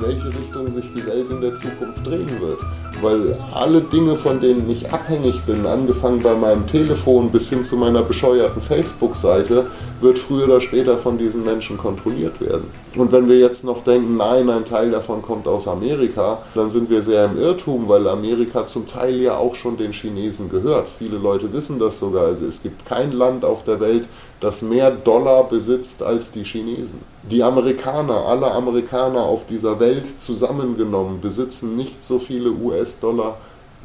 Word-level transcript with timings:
welche 0.00 0.28
Richtung 0.28 0.70
sich 0.70 0.92
die 0.94 1.04
Welt 1.06 1.30
in 1.30 1.40
der 1.40 1.54
Zukunft 1.54 2.06
drehen 2.06 2.40
wird. 2.40 2.60
Weil 3.00 3.36
alle 3.54 3.80
Dinge, 3.80 4.16
von 4.16 4.40
denen 4.40 4.68
ich 4.70 4.90
abhängig 4.92 5.42
bin, 5.42 5.66
angefangen 5.66 6.22
bei 6.22 6.34
meinem 6.34 6.66
Telefon 6.66 7.30
bis 7.30 7.50
hin 7.50 7.64
zu 7.64 7.76
meiner 7.76 8.02
bescheuerten 8.02 8.62
Facebook-Seite, 8.62 9.66
wird 10.00 10.18
früher 10.18 10.44
oder 10.44 10.60
später 10.60 10.96
von 10.96 11.18
diesen 11.18 11.44
Menschen 11.44 11.76
kontrolliert 11.76 12.40
werden. 12.40 12.70
Und 12.96 13.12
wenn 13.12 13.28
wir 13.28 13.38
jetzt 13.38 13.64
noch 13.64 13.82
denken, 13.82 14.16
nein, 14.16 14.48
ein 14.48 14.64
Teil 14.64 14.90
davon 14.90 15.22
kommt 15.22 15.46
aus 15.48 15.68
Amerika, 15.68 16.38
dann 16.54 16.70
sind 16.70 16.90
wir 16.90 17.02
sehr 17.02 17.26
im 17.26 17.38
Irrtum, 17.38 17.88
weil 17.88 18.06
Amerika 18.08 18.66
zum 18.66 18.86
Teil 18.86 19.20
ja 19.20 19.36
auch 19.36 19.54
schon 19.54 19.76
den 19.76 19.92
Chinesen 19.92 20.50
gehört. 20.50 20.88
Viele 20.88 21.18
Leute 21.18 21.52
wissen 21.52 21.78
das 21.78 21.98
sogar. 21.98 22.26
Also 22.26 22.46
es 22.46 22.62
gibt 22.62 22.86
kein 22.86 23.12
Land 23.12 23.44
auf 23.44 23.64
der 23.64 23.80
Welt, 23.80 24.08
das 24.40 24.62
mehr 24.62 24.90
Dollar 24.90 25.44
besitzt 25.44 26.02
als 26.02 26.32
die 26.32 26.44
Chinesen. 26.44 27.00
Die 27.30 27.42
Amerikaner, 27.42 28.26
alle 28.26 28.50
Amerikaner 28.52 29.22
auf 29.22 29.46
dieser 29.46 29.80
Welt 29.80 30.20
zusammengenommen, 30.20 31.20
besitzen 31.20 31.76
nicht 31.76 32.04
so 32.04 32.18
viele 32.18 32.50
US-Dollar 32.52 33.36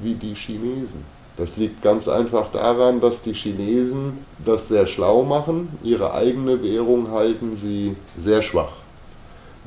wie 0.02 0.14
die 0.14 0.34
Chinesen. 0.34 1.04
Das 1.38 1.58
liegt 1.58 1.82
ganz 1.82 2.08
einfach 2.08 2.52
daran, 2.52 3.02
dass 3.02 3.24
die 3.24 3.34
Chinesen 3.34 4.20
das 4.46 4.68
sehr 4.68 4.86
schlau 4.86 5.24
machen. 5.24 5.70
Ihre 5.84 6.14
eigene 6.14 6.62
Währung 6.62 7.10
halten 7.12 7.56
sie 7.56 7.96
sehr 8.16 8.44
schwach. 8.44 8.74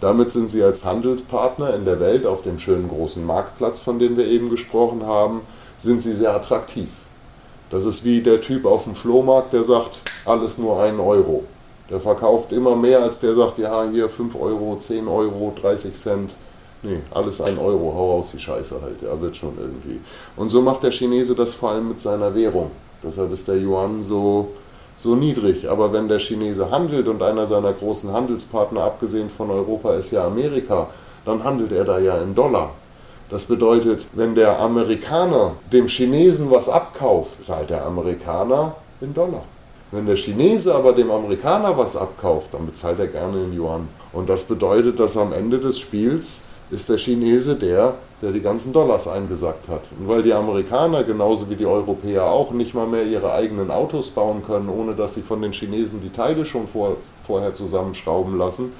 Damit 0.00 0.30
sind 0.30 0.50
sie 0.50 0.62
als 0.62 0.84
Handelspartner 0.84 1.74
in 1.74 1.84
der 1.84 1.98
Welt 1.98 2.26
auf 2.26 2.42
dem 2.42 2.58
schönen 2.58 2.88
großen 2.88 3.24
Marktplatz, 3.24 3.80
von 3.80 3.98
dem 3.98 4.16
wir 4.16 4.26
eben 4.26 4.50
gesprochen 4.50 5.06
haben, 5.06 5.40
sind 5.78 6.02
sie 6.02 6.14
sehr 6.14 6.34
attraktiv. 6.34 6.88
Das 7.70 7.86
ist 7.86 8.04
wie 8.04 8.20
der 8.20 8.40
Typ 8.40 8.64
auf 8.64 8.84
dem 8.84 8.94
Flohmarkt, 8.94 9.52
der 9.52 9.64
sagt, 9.64 10.02
alles 10.24 10.58
nur 10.58 10.80
einen 10.80 11.00
Euro. 11.00 11.44
Der 11.90 12.00
verkauft 12.00 12.52
immer 12.52 12.76
mehr, 12.76 13.02
als 13.02 13.20
der 13.20 13.34
sagt, 13.34 13.58
ja, 13.58 13.88
hier 13.90 14.08
5 14.08 14.36
Euro, 14.36 14.76
10 14.76 15.08
Euro, 15.08 15.52
30 15.60 15.94
Cent. 15.94 16.30
Nee, 16.86 17.00
alles 17.10 17.40
ein 17.40 17.58
Euro, 17.58 17.92
hau 17.96 18.12
raus 18.12 18.30
die 18.32 18.38
Scheiße 18.38 18.80
halt, 18.80 19.02
ja, 19.02 19.20
wird 19.20 19.34
schon 19.34 19.58
irgendwie. 19.58 19.98
Und 20.36 20.50
so 20.50 20.62
macht 20.62 20.84
der 20.84 20.92
Chinese 20.92 21.34
das 21.34 21.52
vor 21.54 21.70
allem 21.70 21.88
mit 21.88 22.00
seiner 22.00 22.32
Währung. 22.32 22.70
Deshalb 23.02 23.32
ist 23.32 23.48
der 23.48 23.56
Yuan 23.56 24.04
so, 24.04 24.50
so 24.94 25.16
niedrig. 25.16 25.68
Aber 25.68 25.92
wenn 25.92 26.06
der 26.06 26.20
Chinese 26.20 26.70
handelt 26.70 27.08
und 27.08 27.24
einer 27.24 27.44
seiner 27.44 27.72
großen 27.72 28.12
Handelspartner, 28.12 28.84
abgesehen 28.84 29.28
von 29.28 29.50
Europa, 29.50 29.94
ist 29.94 30.12
ja 30.12 30.24
Amerika, 30.24 30.86
dann 31.24 31.42
handelt 31.42 31.72
er 31.72 31.84
da 31.84 31.98
ja 31.98 32.18
in 32.18 32.36
Dollar. 32.36 32.70
Das 33.30 33.46
bedeutet, 33.46 34.06
wenn 34.12 34.36
der 34.36 34.60
Amerikaner 34.60 35.56
dem 35.72 35.88
Chinesen 35.88 36.52
was 36.52 36.68
abkauft, 36.68 37.42
zahlt 37.42 37.70
der 37.70 37.84
Amerikaner 37.84 38.76
in 39.00 39.12
Dollar. 39.12 39.42
Wenn 39.90 40.06
der 40.06 40.16
Chinese 40.16 40.72
aber 40.72 40.92
dem 40.92 41.10
Amerikaner 41.10 41.76
was 41.76 41.96
abkauft, 41.96 42.54
dann 42.54 42.66
bezahlt 42.66 43.00
er 43.00 43.08
gerne 43.08 43.42
in 43.42 43.58
Yuan. 43.58 43.88
Und 44.12 44.28
das 44.28 44.44
bedeutet, 44.44 45.00
dass 45.00 45.16
am 45.16 45.32
Ende 45.32 45.58
des 45.58 45.80
Spiels 45.80 46.42
ist 46.70 46.88
der 46.88 46.98
Chinese 46.98 47.56
der, 47.56 47.94
der 48.22 48.32
die 48.32 48.40
ganzen 48.40 48.72
Dollars 48.72 49.08
eingesackt 49.08 49.68
hat. 49.68 49.82
Und 49.98 50.08
weil 50.08 50.22
die 50.22 50.32
Amerikaner 50.32 51.04
genauso 51.04 51.48
wie 51.50 51.56
die 51.56 51.66
Europäer 51.66 52.24
auch 52.24 52.50
nicht 52.52 52.74
mal 52.74 52.86
mehr 52.86 53.04
ihre 53.04 53.32
eigenen 53.32 53.70
Autos 53.70 54.10
bauen 54.10 54.42
können, 54.44 54.68
ohne 54.68 54.94
dass 54.94 55.14
sie 55.14 55.22
von 55.22 55.42
den 55.42 55.52
Chinesen 55.52 56.02
die 56.02 56.10
Teile 56.10 56.46
schon 56.46 56.66
vor, 56.66 56.96
vorher 57.24 57.54
zusammenschrauben 57.54 58.36
lassen, 58.38 58.72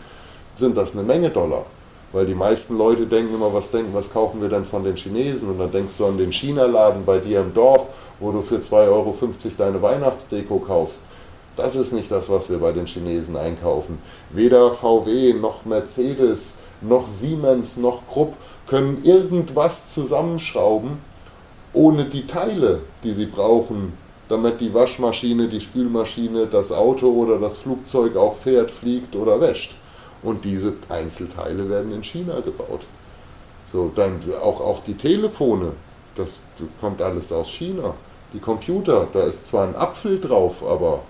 sind 0.55 0.77
das 0.77 0.97
eine 0.97 1.07
Menge 1.07 1.31
Dollar. 1.31 1.67
Weil 2.13 2.27
die 2.27 2.35
meisten 2.35 2.79
Leute 2.79 3.07
denken 3.07 3.35
immer, 3.35 3.53
was 3.53 3.73
denken, 3.73 3.93
was 3.93 4.13
kaufen 4.13 4.41
wir 4.41 4.49
denn 4.49 4.65
von 4.65 4.85
den 4.85 4.97
Chinesen? 4.97 5.51
Und 5.51 5.59
dann 5.59 5.73
denkst 5.73 5.99
du 5.99 6.07
an 6.07 6.17
den 6.17 6.33
China-Laden 6.33 7.05
bei 7.05 7.19
dir 7.19 7.41
im 7.41 7.53
Dorf, 7.53 7.89
wo 8.21 8.33
du 8.33 8.41
für 8.43 8.57
2,50 8.57 8.89
Euro 8.89 9.15
deine 9.59 9.83
Weihnachtsdeko 9.83 10.61
kaufst. 10.61 11.07
Das 11.57 11.75
ist 11.75 11.93
nicht 11.93 12.11
das, 12.11 12.31
was 12.31 12.49
wir 12.51 12.59
bei 12.59 12.73
den 12.73 12.87
Chinesen 12.87 13.37
einkaufen. 13.37 13.99
Weder 14.31 14.71
VW 14.73 15.35
noch 15.35 15.65
Mercedes 15.65 16.59
noch 16.81 17.09
Siemens 17.09 17.79
noch 17.79 18.07
Krupp 18.09 18.35
können 18.67 19.03
irgendwas 19.05 19.95
zusammenschrauben, 19.95 20.99
ohne 21.73 22.05
die 22.05 22.27
Teile, 22.27 22.81
die 23.05 23.13
sie 23.13 23.27
brauchen, 23.27 23.93
damit 24.29 24.61
die 24.61 24.75
Waschmaschine, 24.75 25.49
die 25.49 25.61
Spülmaschine, 25.61 26.47
das 26.47 26.73
Auto 26.73 27.09
oder 27.09 27.39
das 27.39 27.59
Flugzeug 27.59 28.17
auch 28.17 28.35
fährt, 28.35 28.71
fliegt 28.71 29.15
oder 29.15 29.41
wäscht. 29.41 29.77
Und 30.23 30.45
diese 30.45 30.75
Einzelteile 30.89 31.69
werden 31.69 31.93
in 31.93 32.03
China 32.03 32.41
gebaut. 32.41 32.81
So, 33.71 33.93
dann 33.95 34.21
auch, 34.43 34.61
auch 34.61 34.83
die 34.83 34.95
Telefone, 34.95 35.73
das 36.17 36.41
kommt 36.81 37.03
alles 37.03 37.33
aus 37.33 37.51
China. 37.51 37.95
Die 38.33 38.39
Computer, 38.41 39.07
da 39.13 39.23
ist 39.23 39.47
zwar 39.47 39.69
ein 39.69 39.77
Apfel 39.77 40.21
drauf, 40.21 40.65
aber 40.67 41.03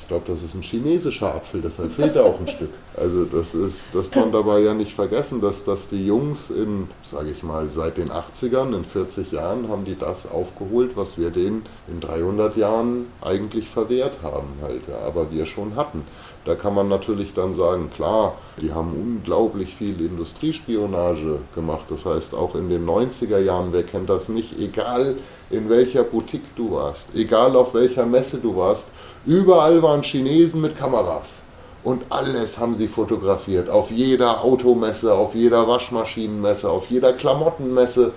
ich 0.00 0.08
glaube, 0.08 0.24
das 0.26 0.42
ist 0.42 0.54
ein 0.54 0.62
chinesischer 0.62 1.34
Apfel, 1.34 1.60
deshalb 1.60 1.92
fehlt 1.92 2.16
da 2.16 2.22
auch 2.24 2.40
ein 2.40 2.48
Stück. 2.48 2.70
Also 2.96 3.24
das 3.24 3.54
ist, 3.54 3.94
das 3.94 4.14
man 4.14 4.32
dabei 4.32 4.60
ja 4.60 4.72
nicht 4.72 4.94
vergessen, 4.94 5.40
dass, 5.40 5.64
dass 5.64 5.88
die 5.88 6.06
Jungs 6.06 6.50
in, 6.50 6.88
sage 7.02 7.30
ich 7.30 7.42
mal, 7.42 7.70
seit 7.70 7.98
den 7.98 8.10
80ern, 8.10 8.74
in 8.74 8.84
40 8.84 9.32
Jahren, 9.32 9.68
haben 9.68 9.84
die 9.84 9.98
das 9.98 10.30
aufgeholt, 10.30 10.92
was 10.96 11.18
wir 11.18 11.30
denen 11.30 11.62
in 11.88 12.00
300 12.00 12.56
Jahren 12.56 13.06
eigentlich 13.20 13.68
verwehrt 13.68 14.18
haben, 14.22 14.48
halt, 14.62 14.82
ja, 14.88 15.06
aber 15.06 15.30
wir 15.30 15.46
schon 15.46 15.76
hatten. 15.76 16.04
Da 16.46 16.54
kann 16.54 16.74
man 16.74 16.88
natürlich 16.88 17.34
dann 17.34 17.54
sagen, 17.54 17.90
klar, 17.90 18.34
die 18.62 18.72
haben 18.72 18.94
unglaublich 18.94 19.74
viel 19.74 20.00
Industriespionage 20.00 21.40
gemacht. 21.54 21.86
Das 21.90 22.06
heißt, 22.06 22.34
auch 22.34 22.54
in 22.54 22.70
den 22.70 22.86
90er 22.86 23.38
Jahren, 23.38 23.72
wer 23.72 23.82
kennt 23.82 24.08
das 24.08 24.28
nicht, 24.28 24.58
egal 24.58 25.16
in 25.50 25.68
welcher 25.68 26.04
Boutique 26.04 26.54
du 26.56 26.72
warst, 26.72 27.14
egal 27.14 27.56
auf 27.56 27.74
welcher 27.74 28.06
Messe 28.06 28.38
du 28.38 28.56
warst, 28.56 28.92
überall 29.26 29.82
waren 29.82 30.02
Chinesen 30.02 30.62
mit 30.62 30.76
Kameras. 30.76 31.45
Und 31.86 32.06
alles 32.10 32.58
haben 32.58 32.74
sie 32.74 32.88
fotografiert. 32.88 33.70
Auf 33.70 33.92
jeder 33.92 34.42
Automesse, 34.42 35.14
auf 35.14 35.36
jeder 35.36 35.68
Waschmaschinenmesse, 35.68 36.68
auf 36.68 36.90
jeder 36.90 37.12
Klamottenmesse. 37.12 38.10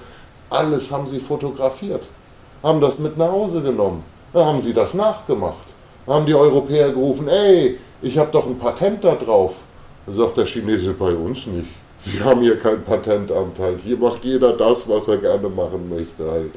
Alles 0.49 0.91
haben 0.91 1.05
sie 1.05 1.19
fotografiert. 1.19 2.09
Haben 2.63 2.81
das 2.81 2.97
mit 2.97 3.15
nach 3.15 3.31
Hause 3.31 3.61
genommen. 3.61 4.03
Dann 4.33 4.47
haben 4.47 4.59
sie 4.59 4.73
das 4.73 4.95
nachgemacht. 4.95 5.67
Dann 6.07 6.15
haben 6.15 6.25
die 6.25 6.33
Europäer 6.33 6.89
gerufen, 6.89 7.27
ey, 7.27 7.77
ich 8.01 8.17
habe 8.17 8.31
doch 8.31 8.47
ein 8.47 8.57
Patent 8.57 9.03
da 9.03 9.13
drauf. 9.13 9.57
Da 10.07 10.13
sagt 10.13 10.37
der 10.37 10.47
Chinese 10.47 10.93
bei 10.93 11.13
uns 11.13 11.45
nicht. 11.45 11.69
Wir 12.05 12.25
haben 12.25 12.41
hier 12.41 12.57
kein 12.57 12.83
Patentanteil. 12.83 13.77
Hier 13.85 13.97
macht 13.97 14.25
jeder 14.25 14.53
das, 14.53 14.89
was 14.89 15.09
er 15.09 15.17
gerne 15.17 15.47
machen 15.47 15.87
möchte. 15.89 16.31
Halt. 16.31 16.53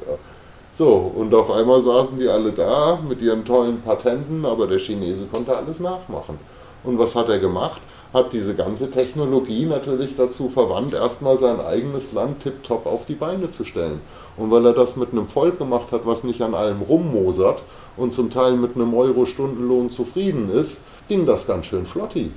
So, 0.70 1.12
und 1.14 1.34
auf 1.34 1.50
einmal 1.50 1.82
saßen 1.82 2.18
die 2.20 2.28
alle 2.28 2.52
da 2.52 2.98
mit 3.06 3.20
ihren 3.20 3.44
tollen 3.44 3.82
Patenten, 3.82 4.46
aber 4.46 4.66
der 4.66 4.78
Chinese 4.78 5.26
konnte 5.26 5.54
alles 5.54 5.80
nachmachen. 5.80 6.38
Und 6.84 6.98
was 6.98 7.16
hat 7.16 7.28
er 7.28 7.38
gemacht? 7.38 7.80
Hat 8.12 8.32
diese 8.32 8.54
ganze 8.54 8.90
Technologie 8.90 9.64
natürlich 9.66 10.16
dazu 10.16 10.48
verwandt, 10.48 10.92
erstmal 10.92 11.36
sein 11.38 11.60
eigenes 11.60 12.12
Land 12.12 12.40
tiptop 12.42 12.86
auf 12.86 13.06
die 13.06 13.14
Beine 13.14 13.50
zu 13.50 13.64
stellen. 13.64 14.00
Und 14.36 14.50
weil 14.50 14.66
er 14.66 14.74
das 14.74 14.96
mit 14.96 15.12
einem 15.12 15.26
Volk 15.26 15.58
gemacht 15.58 15.92
hat, 15.92 16.04
was 16.04 16.24
nicht 16.24 16.42
an 16.42 16.54
allem 16.54 16.82
rummosert 16.82 17.62
und 17.96 18.12
zum 18.12 18.30
Teil 18.30 18.56
mit 18.56 18.74
einem 18.74 18.94
Euro-Stundenlohn 18.94 19.90
zufrieden 19.90 20.50
ist, 20.50 20.82
ging 21.08 21.24
das 21.26 21.46
ganz 21.46 21.66
schön 21.66 21.86
flotti. 21.86 22.30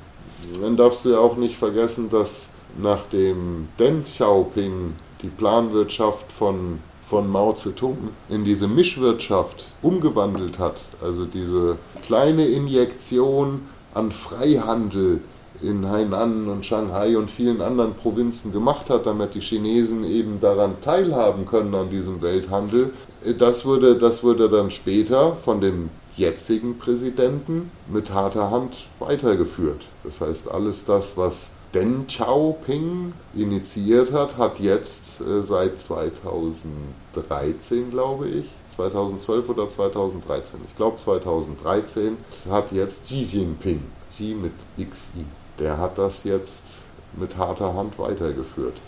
Dann 0.62 0.78
darfst 0.78 1.06
du 1.06 1.12
ja 1.12 1.20
auch 1.20 1.38
nicht 1.38 1.56
vergessen, 1.56 2.10
dass 2.10 2.52
nachdem 2.78 3.68
Deng 3.80 4.04
Xiaoping 4.04 4.94
die 5.22 5.30
Planwirtschaft 5.30 6.32
von 6.32 6.80
von 7.08 7.32
Mao 7.32 7.54
Zedong 7.54 7.98
in 8.30 8.44
diese 8.44 8.68
Mischwirtschaft 8.68 9.66
umgewandelt 9.84 10.58
hat, 10.58 10.82
also 11.02 11.26
diese 11.26 11.78
kleine 12.04 12.46
Injektion 12.46 13.62
an 13.96 14.12
Freihandel 14.12 15.22
in 15.62 15.90
Hainan 15.90 16.48
und 16.48 16.66
Shanghai 16.66 17.18
und 17.18 17.32
vielen 17.32 17.62
anderen 17.62 17.94
Provinzen 17.94 18.52
gemacht 18.52 18.90
hat, 18.90 19.06
damit 19.06 19.34
die 19.36 19.40
Chinesen 19.40 20.06
eben 20.06 20.40
daran 20.42 20.76
teilhaben 20.82 21.46
können 21.46 21.74
an 21.74 21.90
diesem 21.90 22.22
Welthandel, 22.22 22.92
das 23.40 23.66
wurde, 23.66 23.98
das 23.98 24.24
wurde 24.24 24.50
dann 24.50 24.70
später 24.70 25.36
von 25.36 25.62
dem 25.62 25.90
jetzigen 26.18 26.78
Präsidenten 26.78 27.72
mit 27.88 28.14
harter 28.14 28.52
Hand 28.52 28.88
weitergeführt. 29.00 29.88
Das 30.04 30.22
heißt, 30.22 30.52
alles 30.52 30.86
das, 30.86 31.18
was 31.18 31.56
Deng 31.76 32.08
Xiaoping 32.08 33.14
initiiert 33.36 34.12
hat, 34.14 34.38
hat 34.38 34.62
jetzt 34.62 35.20
äh, 35.20 35.44
seit 35.44 35.82
2013, 35.82 37.92
glaube 37.92 38.30
ich, 38.30 38.46
2012 38.68 39.50
oder 39.50 39.68
2013, 39.68 40.62
ich 40.66 40.78
glaube 40.78 40.96
2013, 40.96 42.16
hat 42.50 42.72
jetzt 42.72 43.08
Xi 43.08 43.24
Jinping, 43.24 43.84
Xi 44.10 44.38
mit 44.42 44.54
XI, 44.78 45.26
der 45.60 45.78
hat 45.78 45.98
das 45.98 46.24
jetzt 46.24 46.84
mit 47.18 47.36
harter 47.36 47.76
Hand 47.76 48.00
weitergeführt. 48.00 48.82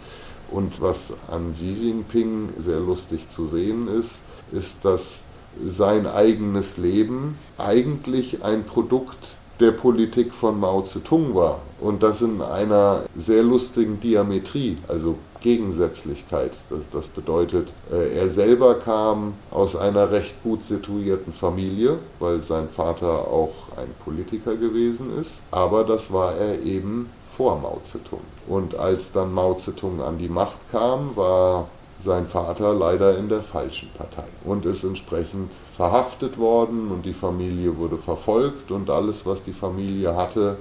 Und 0.49 0.81
was 0.81 1.15
an 1.29 1.51
Xi 1.51 1.71
Jinping 1.71 2.53
sehr 2.55 2.79
lustig 2.79 3.27
zu 3.27 3.45
sehen 3.45 3.89
ist, 3.89 4.21
ist, 4.53 4.85
dass 4.85 5.25
sein 5.61 6.07
eigenes 6.07 6.77
Leben 6.77 7.37
eigentlich 7.57 8.45
ein 8.45 8.65
Produkt 8.65 9.35
der 9.59 9.73
Politik 9.73 10.33
von 10.33 10.57
Mao 10.57 10.83
Zedong 10.83 11.35
war. 11.35 11.59
Und 11.79 12.01
das 12.01 12.21
in 12.21 12.41
einer 12.41 13.03
sehr 13.15 13.43
lustigen 13.43 13.99
Diametrie, 13.99 14.77
also 14.87 15.15
Gegensätzlichkeit. 15.41 16.51
Das, 16.69 16.89
das, 16.91 17.09
bedeutet, 17.09 17.71
äh, 17.91 18.17
er 18.17 18.29
selber 18.29 18.75
kam 18.75 19.35
aus 19.51 19.75
einer 19.75 20.11
recht 20.11 20.41
gut 20.43 20.63
situierten 20.63 21.33
Familie, 21.33 21.99
weil 22.19 22.41
sein 22.41 22.69
Vater 22.69 23.27
auch 23.27 23.53
ein 23.77 23.93
Politiker 24.03 24.55
gewesen 24.55 25.17
ist. 25.19 25.43
Aber 25.51 25.83
das 25.83 26.11
war 26.11 26.35
er 26.35 26.63
eben 26.63 27.09
vor 27.37 27.59
Mao 27.59 27.79
Zedong. 27.83 28.21
Und 28.47 28.75
als 28.75 29.11
dann 29.11 29.33
Mao 29.33 29.53
Zedong 29.53 30.01
an 30.01 30.17
die 30.17 30.29
Macht 30.29 30.71
kam, 30.71 31.15
war 31.15 31.67
sein 31.99 32.27
Vater 32.27 32.73
leider 32.73 33.17
in 33.17 33.27
der 33.27 33.41
falschen 33.41 33.89
Partei 33.97 34.25
und 34.43 34.65
ist 34.65 34.83
entsprechend 34.83 35.51
verhaftet 35.75 36.37
worden 36.37 36.91
und 36.91 37.05
die 37.05 37.13
Familie 37.13 37.77
wurde 37.77 37.97
verfolgt 37.97 38.71
und 38.71 38.89
alles, 38.89 39.25
was 39.25 39.43
die 39.43 39.53
Familie 39.53 40.15
hatte, 40.15 40.57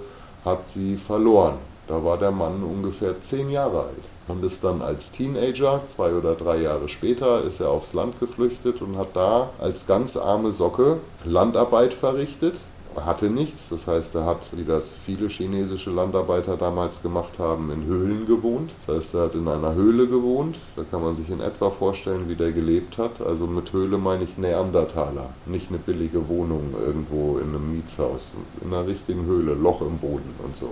hat 0.46 0.66
sie 0.66 0.96
verloren. 0.96 1.58
Da 1.88 2.02
war 2.02 2.18
der 2.18 2.30
Mann 2.30 2.62
ungefähr 2.62 3.20
zehn 3.20 3.50
Jahre 3.50 3.80
alt 3.80 4.04
und 4.28 4.44
ist 4.44 4.64
dann 4.64 4.80
als 4.80 5.12
Teenager, 5.12 5.82
zwei 5.86 6.12
oder 6.14 6.34
drei 6.34 6.62
Jahre 6.62 6.88
später, 6.88 7.42
ist 7.42 7.60
er 7.60 7.70
aufs 7.70 7.92
Land 7.92 8.18
geflüchtet 8.18 8.80
und 8.80 8.96
hat 8.96 9.14
da 9.14 9.50
als 9.60 9.86
ganz 9.86 10.16
arme 10.16 10.50
Socke 10.50 10.98
Landarbeit 11.24 11.92
verrichtet 11.92 12.58
hatte 13.04 13.30
nichts. 13.30 13.68
Das 13.68 13.86
heißt, 13.86 14.14
er 14.14 14.26
hat, 14.26 14.56
wie 14.56 14.64
das 14.64 14.94
viele 14.94 15.28
chinesische 15.28 15.90
Landarbeiter 15.90 16.56
damals 16.56 17.02
gemacht 17.02 17.38
haben, 17.38 17.70
in 17.70 17.84
Höhlen 17.84 18.26
gewohnt. 18.26 18.70
Das 18.86 18.96
heißt, 18.96 19.14
er 19.14 19.22
hat 19.22 19.34
in 19.34 19.46
einer 19.48 19.74
Höhle 19.74 20.06
gewohnt. 20.06 20.58
Da 20.76 20.82
kann 20.90 21.02
man 21.02 21.14
sich 21.14 21.30
in 21.30 21.40
etwa 21.40 21.70
vorstellen, 21.70 22.28
wie 22.28 22.34
der 22.34 22.52
gelebt 22.52 22.98
hat. 22.98 23.20
Also 23.20 23.46
mit 23.46 23.72
Höhle 23.72 23.98
meine 23.98 24.24
ich 24.24 24.38
Neandertaler, 24.38 25.30
nicht 25.46 25.70
eine 25.70 25.78
billige 25.78 26.28
Wohnung 26.28 26.74
irgendwo 26.84 27.38
in 27.38 27.48
einem 27.48 27.72
Mietshaus. 27.72 28.34
In 28.62 28.72
einer 28.72 28.86
richtigen 28.86 29.26
Höhle, 29.26 29.54
Loch 29.54 29.80
im 29.82 29.98
Boden 29.98 30.34
und 30.42 30.56
so 30.56 30.70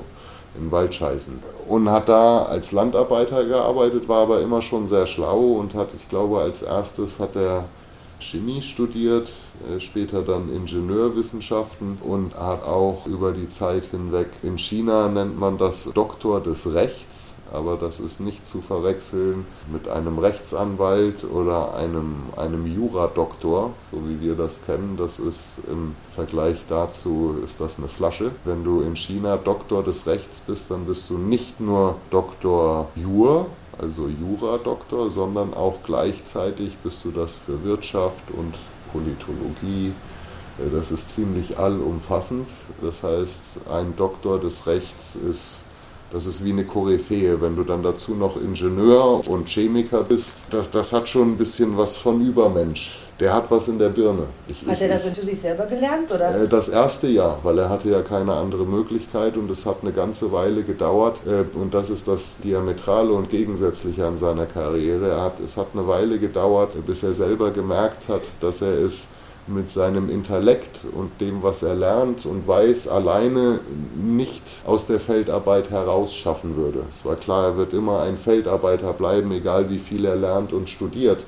in 0.56 0.70
Waldscheißen 0.70 1.40
und 1.68 1.90
hat 1.90 2.08
da 2.08 2.44
als 2.44 2.72
Landarbeiter 2.72 3.44
gearbeitet, 3.44 4.08
war 4.08 4.22
aber 4.22 4.40
immer 4.40 4.62
schon 4.62 4.86
sehr 4.86 5.06
schlau 5.06 5.54
und 5.54 5.74
hat, 5.74 5.88
ich 5.94 6.08
glaube, 6.08 6.40
als 6.40 6.62
erstes 6.62 7.18
hat 7.18 7.34
er 7.36 7.64
Chemie 8.24 8.62
studiert, 8.62 9.28
äh, 9.70 9.80
später 9.80 10.22
dann 10.22 10.52
Ingenieurwissenschaften 10.52 11.98
und 12.00 12.34
hat 12.34 12.64
auch 12.64 13.06
über 13.06 13.32
die 13.32 13.48
Zeit 13.48 13.86
hinweg 13.86 14.28
in 14.42 14.56
China 14.58 15.08
nennt 15.08 15.38
man 15.38 15.58
das 15.58 15.92
Doktor 15.92 16.40
des 16.40 16.72
Rechts, 16.74 17.36
aber 17.52 17.76
das 17.76 18.00
ist 18.00 18.20
nicht 18.20 18.46
zu 18.46 18.60
verwechseln 18.60 19.44
mit 19.70 19.88
einem 19.88 20.18
Rechtsanwalt 20.18 21.24
oder 21.24 21.74
einem, 21.74 22.24
einem 22.36 22.66
Juradoktor, 22.66 23.72
so 23.92 23.98
wie 24.08 24.20
wir 24.20 24.34
das 24.34 24.64
kennen. 24.64 24.96
Das 24.96 25.18
ist 25.18 25.58
im 25.70 25.94
Vergleich 26.14 26.64
dazu 26.68 27.36
ist 27.44 27.60
das 27.60 27.78
eine 27.78 27.88
Flasche. 27.88 28.30
Wenn 28.44 28.64
du 28.64 28.80
in 28.80 28.96
China 28.96 29.36
Doktor 29.36 29.82
des 29.82 30.06
Rechts 30.06 30.40
bist, 30.40 30.70
dann 30.70 30.86
bist 30.86 31.10
du 31.10 31.18
nicht 31.18 31.60
nur 31.60 31.96
Doktor 32.10 32.90
Jur, 32.94 33.46
also 33.80 34.08
Jura-Doktor, 34.08 35.10
sondern 35.10 35.54
auch 35.54 35.78
gleichzeitig 35.84 36.76
bist 36.78 37.04
du 37.04 37.10
das 37.10 37.34
für 37.34 37.64
Wirtschaft 37.64 38.30
und 38.30 38.54
Politologie. 38.92 39.92
Äh, 40.58 40.70
das 40.72 40.90
ist 40.90 41.10
ziemlich 41.10 41.58
allumfassend. 41.58 42.48
Das 42.82 43.02
heißt, 43.02 43.68
ein 43.72 43.96
Doktor 43.96 44.40
des 44.40 44.66
Rechts 44.66 45.16
ist, 45.16 45.66
das 46.12 46.26
ist 46.26 46.44
wie 46.44 46.52
eine 46.52 46.64
Koryphäe. 46.64 47.40
Wenn 47.40 47.56
du 47.56 47.64
dann 47.64 47.82
dazu 47.82 48.14
noch 48.14 48.36
Ingenieur 48.40 49.26
und 49.28 49.48
Chemiker 49.48 50.02
bist, 50.02 50.46
das, 50.50 50.70
das 50.70 50.92
hat 50.92 51.08
schon 51.08 51.32
ein 51.32 51.36
bisschen 51.36 51.76
was 51.76 51.96
von 51.96 52.20
Übermensch 52.20 53.04
der 53.20 53.32
hat 53.32 53.50
was 53.50 53.68
in 53.68 53.78
der 53.78 53.90
Birne. 53.90 54.26
Ich, 54.48 54.66
hat 54.66 54.80
er 54.80 54.88
das 54.88 55.04
für 55.06 55.22
sich 55.22 55.40
selber 55.40 55.66
gelernt? 55.66 56.12
Oder? 56.12 56.42
Äh, 56.42 56.48
das 56.48 56.68
erste 56.68 57.06
Jahr, 57.08 57.38
weil 57.42 57.58
er 57.58 57.68
hatte 57.68 57.88
ja 57.88 58.02
keine 58.02 58.32
andere 58.32 58.64
Möglichkeit 58.64 59.36
und 59.36 59.50
es 59.50 59.66
hat 59.66 59.78
eine 59.82 59.92
ganze 59.92 60.32
Weile 60.32 60.64
gedauert 60.64 61.20
äh, 61.26 61.44
und 61.56 61.74
das 61.74 61.90
ist 61.90 62.08
das 62.08 62.40
Diametrale 62.40 63.12
und 63.12 63.30
Gegensätzliche 63.30 64.06
an 64.06 64.16
seiner 64.16 64.46
Karriere. 64.46 65.08
Er 65.08 65.22
hat, 65.22 65.40
es 65.40 65.56
hat 65.56 65.68
eine 65.74 65.86
Weile 65.86 66.18
gedauert, 66.18 66.74
bis 66.86 67.04
er 67.04 67.14
selber 67.14 67.50
gemerkt 67.50 68.08
hat, 68.08 68.22
dass 68.40 68.62
er 68.62 68.74
es 68.74 69.10
mit 69.46 69.70
seinem 69.70 70.08
Intellekt 70.08 70.80
und 70.92 71.20
dem, 71.20 71.42
was 71.42 71.62
er 71.62 71.74
lernt 71.74 72.26
und 72.26 72.48
weiß, 72.48 72.88
alleine 72.88 73.60
nicht 73.96 74.42
aus 74.64 74.86
der 74.86 75.00
Feldarbeit 75.00 75.70
heraus 75.70 76.14
schaffen 76.14 76.56
würde. 76.56 76.84
Es 76.90 77.04
war 77.04 77.16
klar, 77.16 77.44
er 77.44 77.56
wird 77.56 77.72
immer 77.72 78.00
ein 78.02 78.16
Feldarbeiter 78.16 78.92
bleiben, 78.92 79.30
egal 79.32 79.70
wie 79.70 79.78
viel 79.78 80.04
er 80.04 80.16
lernt 80.16 80.52
und 80.52 80.70
studiert 80.70 81.24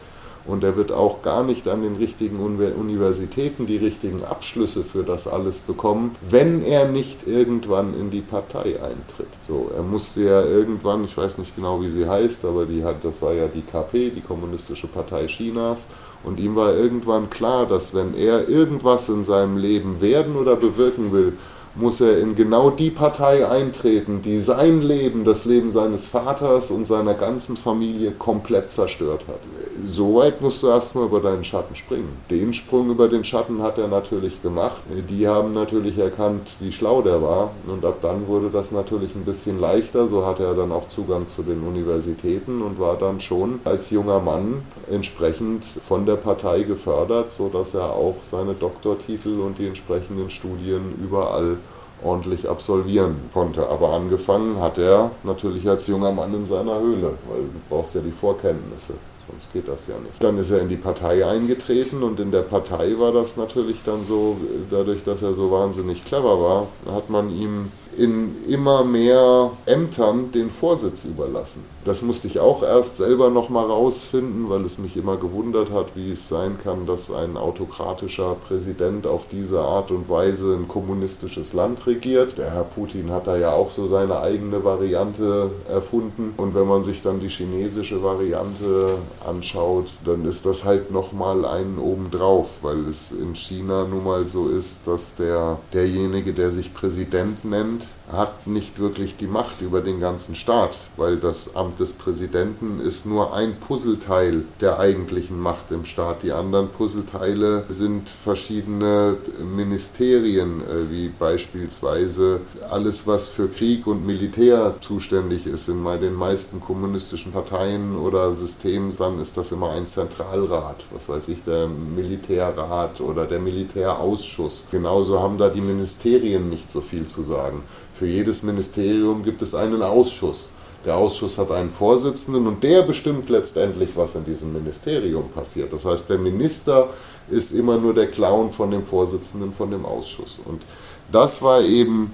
und 0.47 0.65
er 0.65 0.77
wird 0.77 0.93
auch 0.93 1.23
gar 1.23 1.43
nicht 1.43 1.69
an 1.69 1.83
den 1.83 1.97
richtigen 1.97 2.39
Universitäten 2.39 3.67
die 3.67 3.77
richtigen 3.77 4.25
Abschlüsse 4.25 4.85
für 4.85 5.03
das 5.03 5.29
alles 5.29 5.61
bekommen, 5.61 6.15
wenn 6.29 6.65
er 6.65 6.87
nicht 6.87 7.27
irgendwann 7.27 7.95
in 7.99 8.11
die 8.11 8.21
Partei 8.21 8.81
eintritt. 8.81 9.29
So, 9.41 9.71
er 9.75 9.83
musste 9.83 10.25
ja 10.25 10.43
irgendwann, 10.43 11.05
ich 11.05 11.17
weiß 11.17 11.39
nicht 11.39 11.57
genau, 11.57 11.81
wie 11.81 11.91
sie 11.91 12.09
heißt, 12.09 12.45
aber 12.45 12.67
die 12.67 12.85
hat, 12.85 13.05
das 13.05 13.23
war 13.23 13.33
ja 13.33 13.49
die 13.49 13.63
KP, 13.63 14.11
die 14.11 14.21
Kommunistische 14.21 14.87
Partei 14.87 15.27
Chinas, 15.27 15.89
und 16.27 16.41
ihm 16.41 16.57
war 16.57 16.75
irgendwann 16.75 17.31
klar, 17.31 17.67
dass 17.67 17.95
wenn 17.95 18.13
er 18.13 18.49
irgendwas 18.49 19.09
in 19.09 19.23
seinem 19.23 19.57
Leben 19.57 20.01
werden 20.01 20.35
oder 20.35 20.57
bewirken 20.57 21.13
will, 21.13 21.35
muss 21.77 22.01
er 22.01 22.19
in 22.19 22.35
genau 22.35 22.71
die 22.71 22.91
Partei 22.91 23.47
eintreten, 23.47 24.23
die 24.23 24.39
sein 24.41 24.81
Leben, 24.83 25.25
das 25.25 25.45
Leben 25.45 25.71
seines 25.71 26.07
Vaters 26.07 26.71
und 26.71 26.87
seiner 26.87 27.15
ganzen 27.15 27.57
Familie 27.57 28.13
komplett 28.13 28.71
zerstört 28.71 29.23
hat. 29.29 29.41
Soweit 29.85 30.41
musst 30.41 30.63
du 30.63 30.69
erstmal 30.69 31.05
über 31.05 31.21
deinen 31.21 31.45
Schatten 31.45 31.77
springen. 31.77 32.09
Den 32.31 32.55
Sprung 32.55 32.91
über 32.91 33.09
den 33.09 33.25
Schatten 33.25 33.63
hat 33.63 33.79
er 33.79 33.89
natürlich 33.89 34.43
gemacht. 34.43 34.83
Die 35.11 35.29
haben 35.29 35.53
natürlich 35.53 35.99
erkannt, 35.99 36.49
wie 36.61 36.73
schlau 36.73 37.03
der 37.03 37.21
war 37.21 37.51
und 37.67 37.85
ab 37.85 37.99
dann 38.01 38.27
wurde 38.27 38.51
das 38.51 38.73
natürlich 38.73 39.15
ein 39.15 39.25
bisschen 39.25 39.61
leichter. 39.61 40.07
So 40.07 40.25
hatte 40.25 40.45
er 40.45 40.55
dann 40.55 40.73
auch 40.73 40.89
Zugang 40.89 41.29
zu 41.29 41.43
den 41.43 41.63
Universitäten 41.63 42.63
und 42.63 42.81
war 42.81 42.97
dann 42.97 43.21
schon 43.21 43.61
als 43.65 43.91
junger 43.91 44.21
Mann 44.21 44.63
entsprechend 44.91 45.65
von 45.65 46.07
der 46.07 46.17
Partei 46.17 46.63
gefördert, 46.63 47.33
sodass 47.33 47.75
er 47.75 47.93
auch 47.93 48.17
seine 48.23 48.55
Doktortitel 48.55 49.41
und 49.41 49.59
die 49.59 49.67
entsprechenden 49.67 50.31
Studien 50.31 50.95
überall 51.03 51.59
ordentlich 52.03 52.49
absolvieren 52.49 53.17
konnte. 53.33 53.69
Aber 53.69 53.91
angefangen 53.91 54.61
hat 54.61 54.79
er 54.79 55.11
natürlich 55.23 55.69
als 55.69 55.87
junger 55.87 56.13
Mann 56.13 56.35
in 56.35 56.47
seiner 56.47 56.79
Höhle, 56.81 57.15
weil 57.29 57.43
du 57.43 57.61
brauchst 57.69 57.95
ja 57.95 58.01
die 58.01 58.13
Vorkenntnisse. 58.13 58.95
Sonst 59.29 59.53
geht 59.53 59.69
das 59.69 59.89
ja 59.89 59.95
nicht. 59.99 60.23
Dann 60.23 60.39
ist 60.39 60.51
er 60.51 60.61
in 60.61 60.69
die 60.69 60.77
Partei 60.77 61.27
eingetreten 61.27 62.03
und 62.03 62.21
in 62.21 62.31
der 62.31 62.43
Partei 62.43 62.99
war 62.99 63.13
das 63.13 63.37
natürlich 63.37 63.79
dann 63.85 64.05
so, 64.05 64.37
dadurch, 64.71 65.03
dass 65.05 65.23
er 65.23 65.35
so 65.35 65.51
wahnsinnig 65.51 66.05
clever 66.05 66.41
war, 66.41 66.67
hat 66.95 67.11
man 67.11 67.31
ihm 67.31 67.67
in 67.97 68.45
immer 68.49 68.85
mehr 68.85 69.51
Ämtern 69.67 70.31
den 70.33 70.51
Vorsitz 70.51 71.05
überlassen. 71.07 71.65
Das 71.85 72.03
musste 72.03 72.27
ich 72.27 72.41
auch 72.41 72.63
erst 72.63 72.99
selber 72.99 73.31
nochmal 73.31 73.67
rausfinden, 73.67 74.51
weil 74.51 74.65
es 74.65 74.79
mich 74.79 74.97
immer 74.97 75.17
gewundert 75.17 75.71
hat, 75.71 75.97
wie 75.97 76.13
es 76.13 76.29
sein 76.29 76.59
kann, 76.63 76.87
dass 76.87 77.11
ein 77.11 77.37
autokratischer 77.37 78.37
Präsident 78.47 79.07
auf 79.07 79.29
diese 79.29 79.61
Art 79.61 79.91
und 79.91 80.09
Weise 80.09 80.55
ein 80.55 80.69
kommunistisches 80.69 81.55
Land 81.55 81.87
regiert. 81.87 82.39
Der 82.39 82.51
Herr 82.51 82.65
Putin 82.65 83.11
hat 83.11 83.27
da 83.27 83.37
ja 83.37 83.53
auch 83.53 83.71
so 83.71 83.87
seine 83.87 84.21
eigene 84.21 84.65
Variante 84.65 85.51
erfunden. 85.69 86.35
Und 86.37 86.55
wenn 86.55 86.67
man 86.67 86.85
sich 86.85 87.03
dann 87.03 87.21
die 87.21 87.29
chinesische 87.29 88.03
Variante 88.03 88.99
anschaut, 89.27 89.87
dann 90.05 90.25
ist 90.25 90.47
das 90.47 90.65
halt 90.65 90.91
nochmal 90.91 91.45
einen 91.45 91.79
obendrauf, 91.79 92.63
weil 92.63 92.87
es 92.87 93.13
in 93.13 93.35
China 93.35 93.87
nun 93.87 94.05
mal 94.05 94.29
so 94.29 94.49
ist, 94.49 94.87
dass 94.87 95.17
der, 95.17 95.59
derjenige, 95.73 96.33
der 96.33 96.51
sich 96.51 96.73
Präsident 96.73 97.45
nennt, 97.45 97.85
hat 98.11 98.47
nicht 98.47 98.79
wirklich 98.79 99.17
die 99.17 99.27
Macht 99.27 99.61
über 99.61 99.81
den 99.81 100.01
ganzen 100.01 100.35
Staat, 100.35 100.77
weil 100.97 101.17
das 101.17 101.57
Amt 101.57 101.81
des 101.81 101.95
Präsidenten 101.95 102.81
ist 102.81 103.07
nur 103.07 103.35
ein 103.35 103.59
Puzzleteil 103.59 104.45
der 104.61 104.79
eigentlichen 104.79 105.41
Macht 105.41 105.71
im 105.73 105.85
Staat. 105.85 106.23
Die 106.23 106.33
anderen 106.33 106.69
Puzzleteile 106.69 107.65
sind 107.69 108.09
verschiedene 108.09 109.17
Ministerien, 109.57 110.63
äh, 110.63 110.91
wie 110.91 111.09
beispielsweise 111.09 112.41
alles, 112.71 113.07
was 113.07 113.29
für 113.29 113.49
Krieg 113.49 113.87
und 113.87 114.07
Militär 114.07 114.77
zuständig 114.81 115.47
ist. 115.47 115.69
In 115.69 115.85
den 116.01 116.15
meisten 116.15 116.61
kommunistischen 116.61 117.33
Parteien 117.33 117.97
oder 117.97 118.35
Systemen, 118.35 118.95
dann 118.99 119.19
ist 119.21 119.37
das 119.37 119.53
immer 119.53 119.71
ein 119.71 119.87
Zentralrat, 119.87 120.85
was 120.93 121.09
weiß 121.09 121.29
ich, 121.29 121.43
der 121.45 121.69
Militärrat 121.69 123.01
oder 123.01 123.27
der 123.27 123.41
Militärausschuss. 123.41 124.67
Genauso 124.71 125.21
haben 125.21 125.39
da 125.39 125.49
die 125.49 125.61
Ministerien 125.61 126.49
nicht 126.49 126.71
so 126.71 126.81
viel 126.81 127.07
zu 127.07 127.23
sagen. 127.23 127.63
Für 127.99 128.07
jedes 128.07 128.43
Ministerium 128.43 129.23
gibt 129.23 129.43
es 129.43 129.55
einen 129.55 129.83
Ausschuss. 129.83 130.51
Der 130.85 130.97
Ausschuss 130.97 131.39
hat 131.39 131.51
einen 131.51 131.71
Vorsitzenden 131.71 132.47
und 132.47 132.63
der 132.63 132.83
bestimmt 132.83 133.29
letztendlich, 133.29 133.91
was 133.97 134.15
in 134.15 134.25
diesem 134.25 134.53
Ministerium 134.53 135.29
passiert. 135.31 135.73
Das 135.73 135.85
heißt, 135.85 136.11
der 136.11 136.19
Minister 136.19 136.89
ist 137.31 137.53
immer 137.53 137.77
nur 137.77 137.95
der 137.95 138.07
Clown 138.07 138.53
von 138.53 138.71
dem 138.71 138.85
Vorsitzenden 138.85 139.53
von 139.53 139.71
dem 139.71 139.85
Ausschuss. 139.85 140.39
Und 140.45 140.63
das 141.11 141.43
war 141.43 141.63
eben 141.63 142.11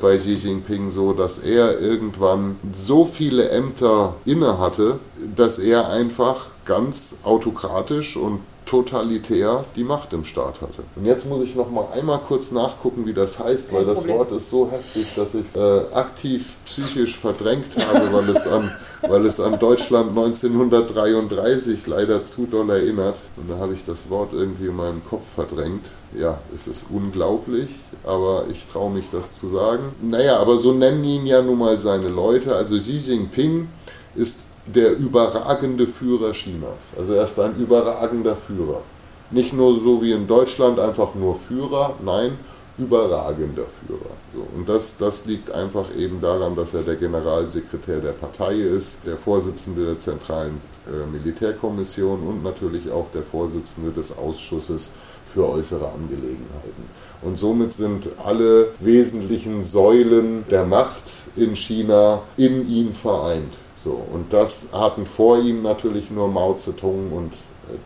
bei 0.00 0.16
Xi 0.16 0.34
Jinping 0.34 0.90
so, 0.90 1.12
dass 1.12 1.40
er 1.40 1.78
irgendwann 1.78 2.56
so 2.72 3.04
viele 3.04 3.50
Ämter 3.50 4.14
inne 4.24 4.58
hatte, 4.58 4.98
dass 5.36 5.58
er 5.58 5.90
einfach 5.90 6.52
ganz 6.64 7.20
autokratisch 7.24 8.16
und 8.16 8.40
totalitär 8.70 9.64
die 9.74 9.82
Macht 9.82 10.12
im 10.12 10.24
Staat 10.24 10.60
hatte. 10.60 10.84
Und 10.94 11.04
jetzt 11.04 11.28
muss 11.28 11.42
ich 11.42 11.56
noch 11.56 11.70
mal 11.70 11.88
einmal 11.92 12.20
kurz 12.20 12.52
nachgucken, 12.52 13.04
wie 13.04 13.12
das 13.12 13.40
heißt, 13.40 13.72
weil 13.72 13.84
das 13.84 14.06
Wort 14.06 14.30
ist 14.30 14.48
so 14.48 14.70
heftig, 14.70 15.06
dass 15.16 15.34
ich 15.34 15.46
es 15.46 15.56
äh, 15.56 15.82
aktiv 15.92 16.56
psychisch 16.64 17.18
verdrängt 17.18 17.76
habe, 17.76 18.12
weil 18.12 18.28
es 18.28 18.46
an 18.46 18.70
weil 19.08 19.24
es 19.24 19.40
an 19.40 19.58
Deutschland 19.58 20.10
1933 20.10 21.86
leider 21.86 22.22
zu 22.22 22.46
doll 22.46 22.68
erinnert. 22.70 23.18
Und 23.36 23.50
da 23.50 23.58
habe 23.58 23.74
ich 23.74 23.84
das 23.84 24.10
Wort 24.10 24.32
irgendwie 24.32 24.66
in 24.66 24.76
meinem 24.76 25.02
Kopf 25.04 25.24
verdrängt. 25.34 25.86
Ja, 26.16 26.38
es 26.54 26.66
ist 26.66 26.86
unglaublich, 26.90 27.68
aber 28.04 28.44
ich 28.50 28.66
traue 28.66 28.90
mich 28.90 29.06
das 29.10 29.32
zu 29.32 29.48
sagen. 29.48 29.82
Naja, 30.02 30.38
aber 30.38 30.58
so 30.58 30.72
nennen 30.72 31.02
ihn 31.04 31.26
ja 31.26 31.42
nun 31.42 31.58
mal 31.58 31.80
seine 31.80 32.08
Leute. 32.08 32.54
Also 32.54 32.76
Xi 32.76 32.98
Jinping 32.98 33.68
ist 34.14 34.49
der 34.74 34.96
überragende 34.96 35.86
Führer 35.86 36.32
Chinas. 36.32 36.94
Also 36.98 37.14
er 37.14 37.24
ist 37.24 37.38
ein 37.40 37.56
überragender 37.56 38.36
Führer. 38.36 38.82
Nicht 39.30 39.52
nur 39.52 39.72
so 39.72 40.02
wie 40.02 40.12
in 40.12 40.26
Deutschland 40.26 40.78
einfach 40.78 41.14
nur 41.14 41.34
Führer, 41.36 41.94
nein, 42.04 42.36
überragender 42.78 43.64
Führer. 43.66 44.10
So, 44.34 44.46
und 44.56 44.68
das, 44.68 44.98
das 44.98 45.26
liegt 45.26 45.50
einfach 45.50 45.94
eben 45.96 46.20
daran, 46.20 46.56
dass 46.56 46.74
er 46.74 46.82
der 46.82 46.96
Generalsekretär 46.96 48.00
der 48.00 48.12
Partei 48.12 48.54
ist, 48.54 49.06
der 49.06 49.16
Vorsitzende 49.16 49.84
der 49.84 49.98
Zentralen 49.98 50.60
äh, 50.86 51.06
Militärkommission 51.06 52.22
und 52.26 52.42
natürlich 52.42 52.90
auch 52.90 53.10
der 53.12 53.22
Vorsitzende 53.22 53.92
des 53.92 54.16
Ausschusses 54.16 54.92
für 55.26 55.48
äußere 55.48 55.92
Angelegenheiten. 55.92 56.84
Und 57.22 57.38
somit 57.38 57.72
sind 57.72 58.08
alle 58.24 58.68
wesentlichen 58.80 59.62
Säulen 59.62 60.44
der 60.50 60.64
Macht 60.64 61.02
in 61.36 61.54
China 61.54 62.22
in 62.36 62.68
ihm 62.68 62.92
vereint. 62.92 63.54
So, 63.82 63.98
und 64.12 64.32
das 64.32 64.70
hatten 64.72 65.06
vor 65.06 65.38
ihm 65.38 65.62
natürlich 65.62 66.10
nur 66.10 66.28
Mao 66.28 66.54
Zedong 66.54 67.12
und 67.12 67.32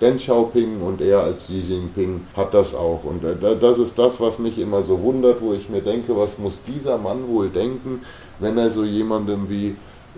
Deng 0.01 0.17
Xiaoping 0.17 0.81
und 0.81 1.01
er 1.01 1.21
als 1.21 1.45
Xi 1.45 1.61
Jinping 1.61 2.23
hat 2.37 2.53
das 2.53 2.75
auch. 2.75 3.05
Und 3.05 3.23
äh, 3.23 3.37
das 3.61 3.79
ist 3.79 3.99
das, 3.99 4.21
was 4.21 4.39
mich 4.39 4.59
immer 4.59 4.83
so 4.83 5.01
wundert, 5.03 5.41
wo 5.41 5.53
ich 5.53 5.69
mir 5.69 5.83
denke, 5.83 6.17
was 6.17 6.39
muss 6.39 6.65
dieser 6.65 6.99
Mann 6.99 7.29
wohl 7.29 7.51
denken, 7.51 8.03
wenn 8.41 8.59
er 8.59 8.71
so 8.71 8.85
jemandem 8.85 9.49
wie 9.49 9.77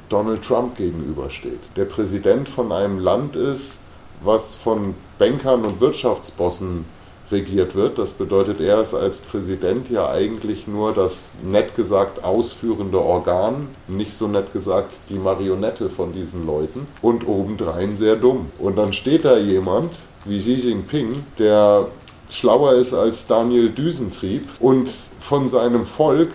Donald 0.08 0.42
Trump 0.42 0.76
gegenübersteht. 0.76 1.60
Der 1.76 1.84
Präsident 1.84 2.48
von 2.48 2.72
einem 2.72 2.98
Land 2.98 3.36
ist, 3.36 3.80
was 4.22 4.54
von 4.54 4.94
Bankern 5.18 5.64
und 5.64 5.80
Wirtschaftsbossen 5.80 6.84
regiert 7.30 7.74
wird. 7.74 7.98
Das 7.98 8.14
bedeutet, 8.14 8.60
er 8.60 8.80
ist 8.80 8.94
als 8.94 9.20
Präsident 9.20 9.90
ja 9.90 10.08
eigentlich 10.10 10.66
nur 10.66 10.92
das 10.92 11.30
nett 11.42 11.74
gesagt 11.74 12.24
ausführende 12.24 13.00
Organ, 13.00 13.68
nicht 13.88 14.14
so 14.14 14.28
nett 14.28 14.52
gesagt 14.52 14.92
die 15.08 15.18
Marionette 15.18 15.88
von 15.88 16.12
diesen 16.12 16.46
Leuten 16.46 16.86
und 17.02 17.26
obendrein 17.26 17.96
sehr 17.96 18.16
dumm. 18.16 18.50
Und 18.58 18.76
dann 18.76 18.92
steht 18.92 19.24
da 19.24 19.36
jemand 19.36 19.98
wie 20.24 20.38
Xi 20.38 20.54
Jinping, 20.54 21.10
der 21.38 21.88
schlauer 22.28 22.74
ist 22.74 22.94
als 22.94 23.26
Daniel 23.26 23.70
Düsentrieb 23.70 24.44
und 24.60 24.90
von 25.18 25.48
seinem 25.48 25.86
Volk, 25.86 26.30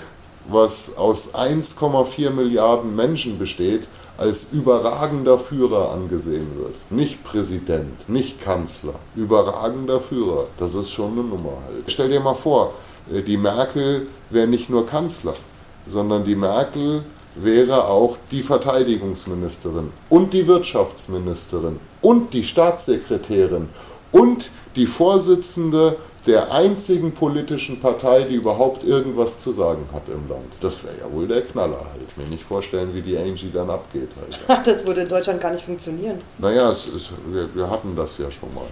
was 0.50 0.98
aus 0.98 1.36
1,4 1.36 2.32
Milliarden 2.32 2.96
Menschen 2.96 3.38
besteht, 3.38 3.88
als 4.22 4.54
überragender 4.54 5.40
Führer 5.40 5.92
angesehen 5.92 6.48
wird. 6.56 6.76
Nicht 6.92 7.24
Präsident, 7.24 8.08
nicht 8.08 8.40
Kanzler, 8.40 8.94
überragender 9.16 10.00
Führer. 10.00 10.46
Das 10.60 10.76
ist 10.76 10.92
schon 10.92 11.14
eine 11.14 11.24
Nummer 11.24 11.58
halt. 11.66 11.86
Stell 11.88 12.10
dir 12.10 12.20
mal 12.20 12.36
vor, 12.36 12.74
äh, 13.12 13.24
die 13.24 13.38
Merkel 13.38 14.08
wäre 14.30 14.48
nicht 14.48 14.70
nur 14.70 14.86
Kanzler, 14.86 15.34
sondern 15.88 16.24
die 16.24 16.36
Merkel 16.36 17.04
wäre 17.36 17.90
auch 17.90 18.18
die 18.32 18.44
Verteidigungsministerin 18.44 19.92
und 20.10 20.34
die 20.34 20.48
Wirtschaftsministerin 20.48 21.80
und 22.02 22.34
die 22.34 22.44
Staatssekretärin 22.44 23.70
und 24.12 24.52
die 24.76 24.86
Vorsitzende 24.86 25.96
der 26.28 26.54
einzigen 26.54 27.14
politischen 27.14 27.80
Partei, 27.80 28.24
die 28.24 28.36
überhaupt 28.36 28.84
irgendwas 28.84 29.40
zu 29.40 29.52
sagen 29.52 29.86
hat 29.92 30.04
im 30.08 30.30
Land. 30.30 30.46
Das 30.62 30.84
wäre 30.84 30.96
ja 31.02 31.12
wohl 31.14 31.28
der 31.28 31.42
Knaller 31.42 31.84
halt. 31.92 32.18
Mir 32.18 32.28
nicht 32.30 32.44
vorstellen, 32.44 32.94
wie 32.94 33.02
die 33.02 33.18
Angie 33.18 33.52
dann 33.52 33.70
abgeht 33.70 34.10
halt. 34.20 34.66
das 34.68 34.86
würde 34.86 35.02
in 35.02 35.10
Deutschland 35.10 35.42
gar 35.42 35.52
nicht 35.52 35.66
funktionieren. 35.66 36.22
Naja, 36.38 36.70
es 36.70 36.88
ist, 36.88 37.12
wir, 37.28 37.54
wir 37.56 37.70
hatten 37.70 37.96
das 37.96 38.18
ja 38.18 38.30
schon 38.30 38.54
mal. 38.54 38.66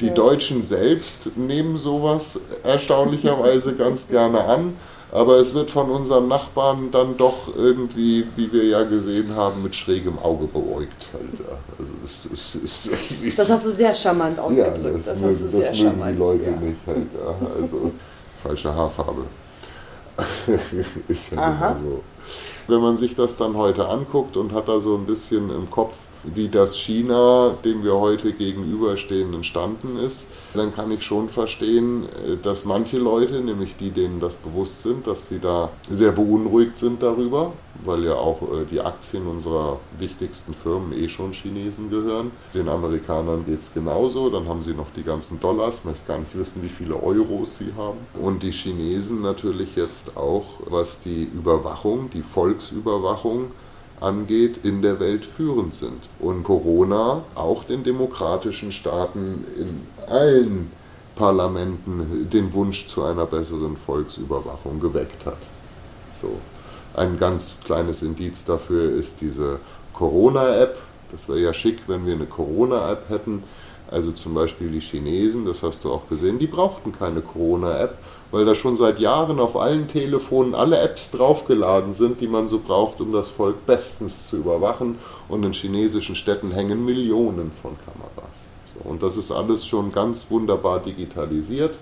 Die 0.00 0.12
Deutschen 0.12 0.62
selbst 0.62 1.36
nehmen 1.36 1.76
sowas 1.76 2.40
erstaunlicherweise 2.64 3.74
ganz 3.76 4.08
gerne 4.08 4.44
an. 4.44 4.74
Aber 5.12 5.36
es 5.36 5.52
wird 5.52 5.70
von 5.70 5.90
unseren 5.90 6.26
Nachbarn 6.26 6.90
dann 6.90 7.18
doch 7.18 7.54
irgendwie, 7.54 8.26
wie 8.34 8.50
wir 8.50 8.64
ja 8.64 8.82
gesehen 8.84 9.36
haben, 9.36 9.62
mit 9.62 9.76
schrägem 9.76 10.18
Auge 10.18 10.46
beäugt. 10.46 11.08
Halt, 11.12 11.81
es, 12.04 12.56
es, 12.62 12.88
es, 13.26 13.36
das 13.36 13.50
hast 13.50 13.66
du 13.66 13.70
sehr 13.70 13.94
charmant 13.94 14.38
ausgedrückt. 14.38 14.84
Ja, 14.84 14.92
das, 14.92 15.04
das, 15.04 15.20
mögen, 15.20 15.38
das 15.44 15.52
mögen 15.52 15.76
charmant. 15.76 16.14
die 16.14 16.18
Leute 16.18 16.44
ja. 16.44 16.56
nicht. 16.56 16.86
Halt, 16.86 17.06
ja. 17.14 17.46
Also 17.60 17.92
falsche 18.42 18.74
Haarfarbe. 18.74 19.24
ist 21.08 21.32
ja 21.32 21.46
immer 21.46 21.76
so. 21.76 22.02
Wenn 22.68 22.80
man 22.80 22.96
sich 22.96 23.14
das 23.14 23.36
dann 23.36 23.56
heute 23.56 23.88
anguckt 23.88 24.36
und 24.36 24.52
hat 24.52 24.68
da 24.68 24.78
so 24.80 24.96
ein 24.96 25.06
bisschen 25.06 25.50
im 25.50 25.70
Kopf, 25.70 25.94
wie 26.24 26.48
das 26.48 26.78
China, 26.78 27.56
dem 27.64 27.84
wir 27.84 27.98
heute 27.98 28.32
gegenüberstehen, 28.32 29.34
entstanden 29.34 29.96
ist, 29.96 30.30
dann 30.54 30.74
kann 30.74 30.90
ich 30.90 31.02
schon 31.02 31.28
verstehen, 31.28 32.04
äh, 32.04 32.36
dass 32.42 32.64
manche 32.64 32.98
Leute, 32.98 33.40
nämlich 33.40 33.76
die, 33.76 33.90
denen 33.90 34.20
das 34.20 34.38
bewusst 34.38 34.82
sind, 34.82 35.06
dass 35.06 35.28
sie 35.28 35.40
da 35.40 35.70
sehr 35.88 36.12
beunruhigt 36.12 36.76
sind 36.76 37.02
darüber, 37.02 37.52
weil 37.84 38.04
ja 38.04 38.14
auch 38.14 38.42
äh, 38.42 38.64
die 38.70 38.80
Aktien 38.80 39.26
unserer 39.26 39.80
wichtigsten 39.98 40.54
Firmen 40.54 40.92
eh 40.92 41.08
schon 41.08 41.32
Chinesen 41.32 41.90
gehören. 41.90 42.30
Den 42.54 42.68
Amerikanern 42.68 43.44
geht 43.44 43.60
es 43.60 43.74
genauso, 43.74 44.30
dann 44.30 44.48
haben 44.48 44.62
sie 44.62 44.74
noch 44.74 44.90
die 44.96 45.02
ganzen 45.02 45.40
Dollars, 45.40 45.84
möchte 45.84 46.06
gar 46.06 46.18
nicht 46.18 46.36
wissen, 46.36 46.62
wie 46.62 46.68
viele 46.68 47.02
Euros 47.02 47.58
sie 47.58 47.72
haben. 47.76 47.98
Und 48.20 48.42
die 48.42 48.52
Chinesen 48.52 49.20
natürlich 49.20 49.76
jetzt 49.76 50.16
auch, 50.16 50.60
was 50.66 51.00
die 51.00 51.24
Überwachung, 51.24 52.10
die 52.10 52.22
Volksüberwachung, 52.22 53.50
angeht, 54.02 54.60
in 54.64 54.82
der 54.82 55.00
Welt 55.00 55.24
führend 55.24 55.74
sind. 55.74 56.08
Und 56.18 56.44
Corona 56.44 57.22
auch 57.34 57.64
den 57.64 57.84
demokratischen 57.84 58.72
Staaten 58.72 59.44
in 59.56 59.86
allen 60.06 60.70
Parlamenten 61.14 62.28
den 62.30 62.52
Wunsch 62.52 62.86
zu 62.86 63.04
einer 63.04 63.26
besseren 63.26 63.76
Volksüberwachung 63.76 64.80
geweckt 64.80 65.26
hat. 65.26 65.38
So. 66.20 66.38
Ein 66.94 67.16
ganz 67.18 67.54
kleines 67.64 68.02
Indiz 68.02 68.44
dafür 68.44 68.92
ist 68.92 69.20
diese 69.20 69.58
Corona-App. 69.92 70.78
Das 71.10 71.28
wäre 71.28 71.40
ja 71.40 71.54
schick, 71.54 71.80
wenn 71.86 72.06
wir 72.06 72.14
eine 72.14 72.26
Corona-App 72.26 73.08
hätten. 73.08 73.42
Also 73.92 74.10
zum 74.12 74.32
Beispiel 74.32 74.70
die 74.70 74.80
Chinesen, 74.80 75.44
das 75.44 75.62
hast 75.62 75.84
du 75.84 75.92
auch 75.92 76.08
gesehen, 76.08 76.38
die 76.38 76.46
brauchten 76.46 76.92
keine 76.92 77.20
Corona-App, 77.20 77.98
weil 78.30 78.46
da 78.46 78.54
schon 78.54 78.76
seit 78.76 78.98
Jahren 79.00 79.38
auf 79.38 79.56
allen 79.56 79.86
Telefonen 79.86 80.54
alle 80.54 80.78
Apps 80.78 81.10
draufgeladen 81.10 81.92
sind, 81.92 82.22
die 82.22 82.28
man 82.28 82.48
so 82.48 82.60
braucht, 82.60 83.02
um 83.02 83.12
das 83.12 83.28
Volk 83.28 83.66
bestens 83.66 84.28
zu 84.28 84.38
überwachen. 84.38 84.96
Und 85.28 85.44
in 85.44 85.52
chinesischen 85.52 86.16
Städten 86.16 86.52
hängen 86.52 86.86
Millionen 86.86 87.52
von 87.52 87.76
Kameras. 87.84 88.46
So, 88.74 88.88
und 88.88 89.02
das 89.02 89.18
ist 89.18 89.30
alles 89.30 89.66
schon 89.66 89.92
ganz 89.92 90.30
wunderbar 90.30 90.80
digitalisiert. 90.80 91.78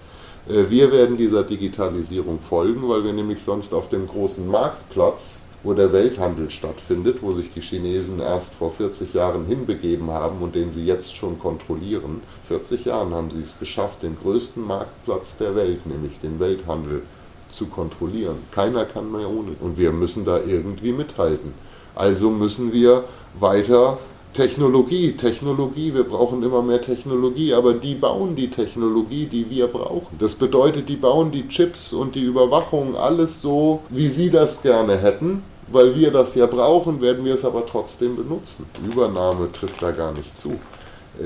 Äh, 0.48 0.68
wir 0.68 0.90
werden 0.90 1.16
dieser 1.16 1.44
Digitalisierung 1.44 2.40
folgen, 2.40 2.88
weil 2.88 3.04
wir 3.04 3.12
nämlich 3.12 3.42
sonst 3.42 3.72
auf 3.72 3.88
dem 3.88 4.08
großen 4.08 4.48
Marktplatz 4.48 5.42
wo 5.62 5.74
der 5.74 5.92
Welthandel 5.92 6.50
stattfindet, 6.50 7.22
wo 7.22 7.32
sich 7.32 7.52
die 7.52 7.60
Chinesen 7.60 8.20
erst 8.20 8.54
vor 8.54 8.70
40 8.70 9.14
Jahren 9.14 9.44
hinbegeben 9.46 10.10
haben 10.10 10.40
und 10.40 10.54
den 10.54 10.72
sie 10.72 10.86
jetzt 10.86 11.14
schon 11.14 11.38
kontrollieren. 11.38 12.22
40 12.48 12.86
Jahren 12.86 13.14
haben 13.14 13.30
sie 13.30 13.42
es 13.42 13.58
geschafft, 13.58 14.02
den 14.02 14.16
größten 14.16 14.66
Marktplatz 14.66 15.38
der 15.38 15.54
Welt, 15.56 15.86
nämlich 15.86 16.18
den 16.20 16.40
Welthandel, 16.40 17.02
zu 17.50 17.66
kontrollieren. 17.66 18.38
Keiner 18.52 18.84
kann 18.84 19.10
mehr 19.10 19.28
ohne. 19.28 19.56
Und 19.60 19.76
wir 19.76 19.92
müssen 19.92 20.24
da 20.24 20.38
irgendwie 20.38 20.92
mithalten. 20.92 21.52
Also 21.94 22.30
müssen 22.30 22.72
wir 22.72 23.04
weiter 23.38 23.98
Technologie, 24.32 25.12
Technologie, 25.12 25.92
wir 25.92 26.04
brauchen 26.04 26.42
immer 26.42 26.62
mehr 26.62 26.80
Technologie, 26.80 27.52
aber 27.52 27.74
die 27.74 27.94
bauen 27.94 28.36
die 28.36 28.48
Technologie, 28.48 29.26
die 29.26 29.50
wir 29.50 29.66
brauchen. 29.66 30.16
Das 30.18 30.36
bedeutet, 30.36 30.88
die 30.88 30.96
bauen 30.96 31.32
die 31.32 31.48
Chips 31.48 31.92
und 31.92 32.14
die 32.14 32.22
Überwachung 32.22 32.96
alles 32.96 33.42
so, 33.42 33.80
wie 33.90 34.08
sie 34.08 34.30
das 34.30 34.62
gerne 34.62 34.96
hätten 34.96 35.42
weil 35.72 35.94
wir 35.94 36.10
das 36.10 36.34
ja 36.34 36.46
brauchen, 36.46 37.00
werden 37.00 37.24
wir 37.24 37.34
es 37.34 37.44
aber 37.44 37.66
trotzdem 37.66 38.16
benutzen. 38.16 38.66
Übernahme 38.84 39.50
trifft 39.52 39.82
da 39.82 39.92
gar 39.92 40.12
nicht 40.12 40.36
zu. 40.36 40.58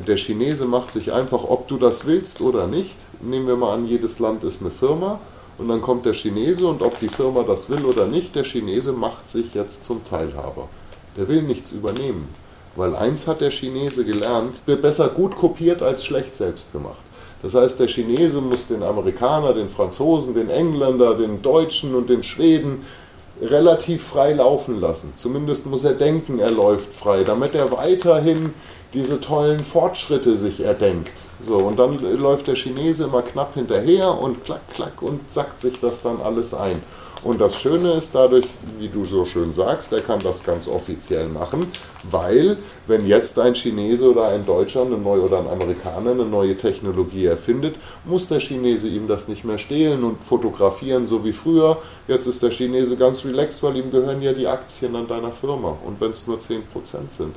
Der 0.07 0.17
Chinese 0.17 0.67
macht 0.67 0.91
sich 0.93 1.13
einfach, 1.13 1.45
ob 1.45 1.69
du 1.69 1.77
das 1.77 2.07
willst 2.07 2.41
oder 2.41 2.67
nicht. 2.67 2.97
Nehmen 3.21 3.47
wir 3.47 3.57
mal 3.57 3.75
an, 3.75 3.87
jedes 3.87 4.19
Land 4.19 4.45
ist 4.45 4.63
eine 4.63 4.71
Firma 4.71 5.21
und 5.59 5.69
dann 5.69 5.83
kommt 5.83 6.05
der 6.05 6.15
Chinese 6.15 6.67
und 6.67 6.83
ob 6.83 6.99
die 7.01 7.09
Firma 7.09 7.43
das 7.43 7.71
will 7.71 7.85
oder 7.85 8.07
nicht, 8.07 8.35
der 8.35 8.45
Chinese 8.45 8.93
macht 8.93 9.31
sich 9.31 9.55
jetzt 9.55 9.85
zum 9.85 10.03
Teilhaber. 10.05 10.69
Der 11.17 11.29
will 11.29 11.43
nichts 11.43 11.73
übernehmen. 11.73 12.29
Weil 12.77 12.97
eins 12.97 13.27
hat 13.29 13.41
der 13.41 13.51
Chinese 13.51 14.05
gelernt, 14.05 14.63
wird 14.67 14.83
besser 14.83 15.09
gut 15.09 15.37
kopiert 15.37 15.83
als 15.83 16.05
schlecht 16.05 16.35
selbst 16.35 16.73
gemacht. 16.73 16.99
Das 17.43 17.55
heißt, 17.55 17.79
der 17.79 17.89
Chinese 17.89 18.41
muss 18.41 18.69
den 18.69 18.83
Amerikaner, 18.83 19.53
den 19.53 19.69
Franzosen, 19.69 20.35
den 20.35 20.49
Engländer, 20.49 21.15
den 21.15 21.43
Deutschen 21.43 21.95
und 21.95 22.09
den 22.09 22.23
Schweden 22.23 22.83
relativ 23.43 24.03
frei 24.03 24.33
laufen 24.33 24.81
lassen. 24.81 25.13
Zumindest 25.15 25.67
muss 25.67 25.85
er 25.85 25.93
denken, 25.93 26.39
er 26.39 26.51
läuft 26.51 26.93
frei, 26.93 27.23
damit 27.25 27.55
er 27.55 27.71
weiterhin 27.73 28.55
diese 28.95 29.21
tollen 29.21 29.61
Fortschritte 29.61 30.37
sich 30.37 30.65
erdenkt. 30.65 31.13
So, 31.41 31.57
und 31.57 31.79
dann 31.79 31.99
läuft 32.17 32.47
der 32.47 32.55
Chinese 32.55 33.05
immer 33.05 33.23
knapp 33.23 33.55
hinterher 33.55 34.19
und 34.19 34.45
klack, 34.45 34.63
klack 34.73 35.03
und 35.03 35.29
sackt 35.31 35.61
sich 35.61 35.81
das 35.81 36.03
dann 36.03 36.21
alles 36.21 36.55
ein. 36.55 36.81
Und 37.25 37.41
das 37.41 37.59
Schöne 37.59 37.93
ist 37.93 38.15
dadurch, 38.15 38.45
wie 38.79 38.89
du 38.89 39.07
so 39.07 39.25
schön 39.25 39.51
sagst, 39.51 39.95
er 39.95 40.01
kann 40.01 40.21
das 40.21 40.45
ganz 40.45 40.69
offiziell 40.69 41.27
machen, 41.29 41.67
weil 42.11 42.59
wenn 42.87 43.07
jetzt 43.07 43.39
ein 43.39 43.55
Chinese 43.55 44.11
oder 44.11 44.27
ein 44.27 44.45
Deutscher 44.45 44.83
eine 44.83 44.99
neue, 44.99 45.23
oder 45.23 45.39
ein 45.39 45.49
Amerikaner 45.49 46.11
eine 46.11 46.27
neue 46.27 46.55
Technologie 46.55 47.25
erfindet, 47.25 47.77
muss 48.05 48.29
der 48.29 48.41
Chinese 48.41 48.89
ihm 48.89 49.09
das 49.09 49.27
nicht 49.29 49.45
mehr 49.45 49.57
stehlen 49.57 50.05
und 50.05 50.23
fotografieren, 50.23 51.07
so 51.07 51.25
wie 51.25 51.33
früher. 51.33 51.79
Jetzt 52.09 52.27
ist 52.27 52.43
der 52.43 52.51
Chinese 52.51 52.99
ganz 52.99 53.25
relaxed, 53.25 53.63
weil 53.63 53.79
ihm 53.79 53.91
gehören 53.91 54.21
ja 54.21 54.35
die 54.35 54.47
Aktien 54.47 54.95
an 54.95 55.09
deiner 55.09 55.33
Firma 55.33 55.79
und 55.87 56.03
wenn 56.03 56.11
es 56.11 56.27
nur 56.27 56.39
10% 56.39 56.61
sind. 57.09 57.35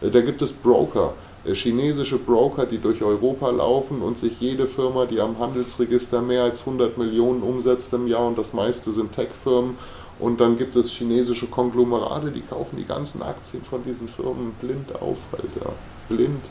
Äh, 0.00 0.10
da 0.10 0.20
gibt 0.20 0.42
es 0.42 0.52
Broker, 0.52 1.14
äh, 1.44 1.54
chinesische 1.54 2.18
Broker, 2.18 2.66
die 2.66 2.78
durch 2.78 3.02
Europa 3.02 3.50
laufen 3.50 4.02
und 4.02 4.18
sich 4.18 4.40
jede 4.40 4.66
Firma, 4.66 5.06
die 5.06 5.20
am 5.20 5.38
Handelsregister 5.38 6.22
mehr 6.22 6.44
als 6.44 6.66
100 6.66 6.98
Millionen 6.98 7.42
umsetzt 7.42 7.92
im 7.94 8.06
Jahr 8.06 8.26
und 8.26 8.38
das 8.38 8.52
meiste 8.52 8.92
sind 8.92 9.12
Tech-Firmen. 9.12 9.76
Und 10.18 10.40
dann 10.40 10.56
gibt 10.56 10.74
es 10.74 10.90
chinesische 10.90 11.46
Konglomerate, 11.46 12.32
die 12.32 12.40
kaufen 12.40 12.76
die 12.76 12.84
ganzen 12.84 13.22
Aktien 13.22 13.62
von 13.62 13.84
diesen 13.84 14.08
Firmen 14.08 14.52
blind 14.60 15.00
auf, 15.00 15.18
Alter. 15.32 15.72
Blind. 16.08 16.42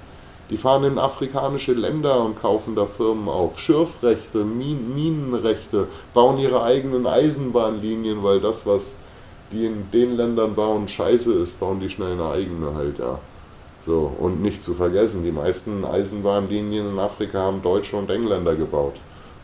Die 0.50 0.58
fahren 0.58 0.86
in 0.86 0.98
afrikanische 0.98 1.74
Länder 1.74 2.24
und 2.24 2.40
kaufen 2.40 2.76
da 2.76 2.86
Firmen 2.86 3.28
auf. 3.28 3.60
Schürfrechte, 3.60 4.46
Minenrechte, 4.46 5.88
bauen 6.14 6.38
ihre 6.38 6.64
eigenen 6.64 7.06
Eisenbahnlinien, 7.06 8.24
weil 8.24 8.40
das, 8.40 8.66
was 8.66 9.00
die 9.52 9.66
in 9.66 9.92
den 9.92 10.16
Ländern 10.16 10.56
bauen, 10.56 10.88
scheiße 10.88 11.34
ist, 11.34 11.60
bauen 11.60 11.82
die 11.82 11.90
schnell 11.90 12.14
eine 12.14 12.30
eigene 12.30 12.74
halt, 12.76 13.00
ja. 13.00 13.20
So, 13.88 14.12
und 14.20 14.42
nicht 14.42 14.62
zu 14.62 14.74
vergessen, 14.74 15.24
die 15.24 15.32
meisten 15.32 15.86
Eisenbahnlinien 15.86 16.90
in 16.90 17.00
Afrika 17.00 17.40
haben 17.40 17.62
Deutsche 17.62 17.96
und 17.96 18.10
Engländer 18.10 18.54
gebaut. 18.54 18.96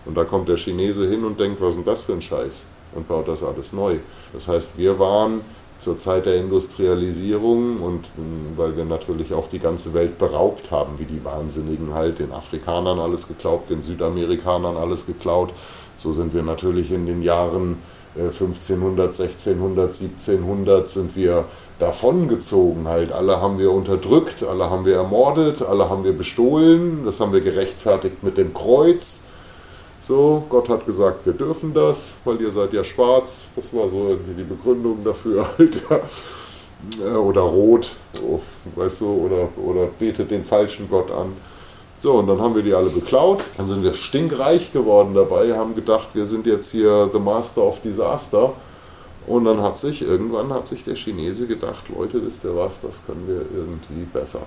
Und 0.05 0.17
da 0.17 0.25
kommt 0.25 0.49
der 0.49 0.57
Chinese 0.57 1.07
hin 1.07 1.23
und 1.23 1.39
denkt, 1.39 1.61
was 1.61 1.69
ist 1.69 1.77
denn 1.77 1.85
das 1.85 2.01
für 2.01 2.11
ein 2.11 2.21
Scheiß? 2.21 2.65
Und 2.93 3.07
baut 3.07 3.29
das 3.29 3.41
alles 3.41 3.71
neu. 3.71 3.99
Das 4.33 4.49
heißt, 4.49 4.77
wir 4.77 4.99
waren 4.99 5.39
zur 5.79 5.97
Zeit 5.97 6.25
der 6.25 6.35
Industrialisierung 6.35 7.81
und 7.81 8.05
hm, 8.17 8.57
weil 8.57 8.75
wir 8.75 8.83
natürlich 8.83 9.33
auch 9.33 9.47
die 9.47 9.59
ganze 9.59 9.93
Welt 9.93 10.17
beraubt 10.17 10.71
haben, 10.71 10.99
wie 10.99 11.05
die 11.05 11.23
Wahnsinnigen 11.23 11.93
halt, 11.93 12.19
den 12.19 12.33
Afrikanern 12.33 12.99
alles 12.99 13.29
geklaut, 13.29 13.69
den 13.69 13.81
Südamerikanern 13.81 14.75
alles 14.75 15.05
geklaut. 15.05 15.53
So 15.95 16.11
sind 16.11 16.33
wir 16.33 16.43
natürlich 16.43 16.91
in 16.91 17.05
den 17.05 17.23
Jahren 17.23 17.77
1500, 18.15 19.07
1600, 19.07 19.87
1700 19.87 20.89
sind 20.89 21.15
wir 21.15 21.45
davongezogen 21.79 22.87
halt. 22.87 23.11
Alle 23.11 23.41
haben 23.41 23.57
wir 23.57 23.71
unterdrückt, 23.71 24.43
alle 24.43 24.69
haben 24.69 24.85
wir 24.85 24.95
ermordet, 24.95 25.61
alle 25.61 25.89
haben 25.89 26.03
wir 26.03 26.13
bestohlen. 26.13 27.03
Das 27.05 27.19
haben 27.19 27.33
wir 27.33 27.41
gerechtfertigt 27.41 28.23
mit 28.23 28.37
dem 28.37 28.53
Kreuz. 28.53 29.25
So, 29.99 30.43
Gott 30.49 30.67
hat 30.67 30.85
gesagt, 30.85 31.25
wir 31.25 31.33
dürfen 31.33 31.73
das, 31.73 32.15
weil 32.25 32.41
ihr 32.41 32.51
seid 32.51 32.73
ja 32.73 32.83
schwarz. 32.83 33.45
Das 33.55 33.73
war 33.73 33.87
so 33.87 34.09
irgendwie 34.09 34.33
die 34.33 34.43
Begründung 34.43 35.03
dafür 35.03 35.47
halt. 35.57 35.81
Oder 37.15 37.41
rot, 37.41 37.87
so, 38.11 38.41
weißt 38.75 39.01
du, 39.01 39.07
oder, 39.07 39.47
oder 39.65 39.87
betet 39.97 40.31
den 40.31 40.43
falschen 40.43 40.89
Gott 40.89 41.09
an. 41.11 41.31
So, 41.95 42.15
und 42.15 42.27
dann 42.27 42.41
haben 42.41 42.53
wir 42.53 42.63
die 42.63 42.73
alle 42.73 42.89
beklaut. 42.89 43.45
Dann 43.55 43.69
sind 43.69 43.83
wir 43.83 43.93
stinkreich 43.93 44.73
geworden 44.73 45.13
dabei, 45.13 45.53
haben 45.53 45.75
gedacht, 45.75 46.09
wir 46.13 46.25
sind 46.25 46.45
jetzt 46.45 46.71
hier 46.71 47.09
the 47.13 47.19
master 47.19 47.63
of 47.63 47.79
disaster. 47.79 48.51
Und 49.27 49.45
dann 49.45 49.61
hat 49.61 49.77
sich, 49.77 50.01
irgendwann 50.01 50.51
hat 50.53 50.67
sich 50.67 50.83
der 50.83 50.95
Chinese 50.95 51.47
gedacht, 51.47 51.85
Leute, 51.95 52.25
wisst 52.25 52.43
ihr 52.43 52.55
was, 52.55 52.81
das 52.81 53.05
können 53.05 53.27
wir 53.27 53.45
irgendwie 53.57 54.03
besser. 54.11 54.45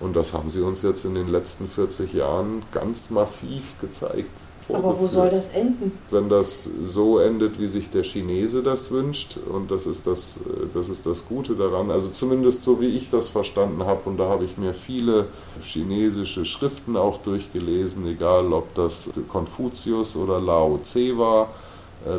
Und 0.00 0.16
das 0.16 0.32
haben 0.32 0.48
sie 0.48 0.62
uns 0.62 0.82
jetzt 0.82 1.04
in 1.04 1.14
den 1.14 1.28
letzten 1.28 1.68
40 1.68 2.14
Jahren 2.14 2.62
ganz 2.72 3.10
massiv 3.10 3.78
gezeigt. 3.80 4.32
Aber 4.72 4.98
wo 4.98 5.06
soll 5.08 5.30
das 5.30 5.50
enden? 5.50 5.92
Wenn 6.10 6.28
das 6.28 6.70
so 6.84 7.18
endet, 7.18 7.58
wie 7.58 7.66
sich 7.66 7.90
der 7.90 8.04
Chinese 8.04 8.62
das 8.62 8.92
wünscht, 8.92 9.36
und 9.52 9.70
das 9.70 9.86
ist 9.86 10.06
das, 10.06 10.40
das 10.72 10.88
ist 10.88 11.06
das 11.06 11.26
Gute 11.26 11.56
daran, 11.56 11.90
also 11.90 12.10
zumindest 12.10 12.62
so 12.62 12.80
wie 12.80 12.86
ich 12.86 13.10
das 13.10 13.28
verstanden 13.30 13.84
habe, 13.84 14.08
und 14.08 14.16
da 14.16 14.28
habe 14.28 14.44
ich 14.44 14.58
mir 14.58 14.72
viele 14.72 15.26
chinesische 15.60 16.46
Schriften 16.46 16.96
auch 16.96 17.18
durchgelesen, 17.18 18.06
egal 18.06 18.52
ob 18.52 18.72
das 18.76 19.10
Konfuzius 19.28 20.14
oder 20.16 20.40
Lao 20.40 20.78
Tse 20.78 21.18
war, 21.18 21.48
äh, 21.48 21.69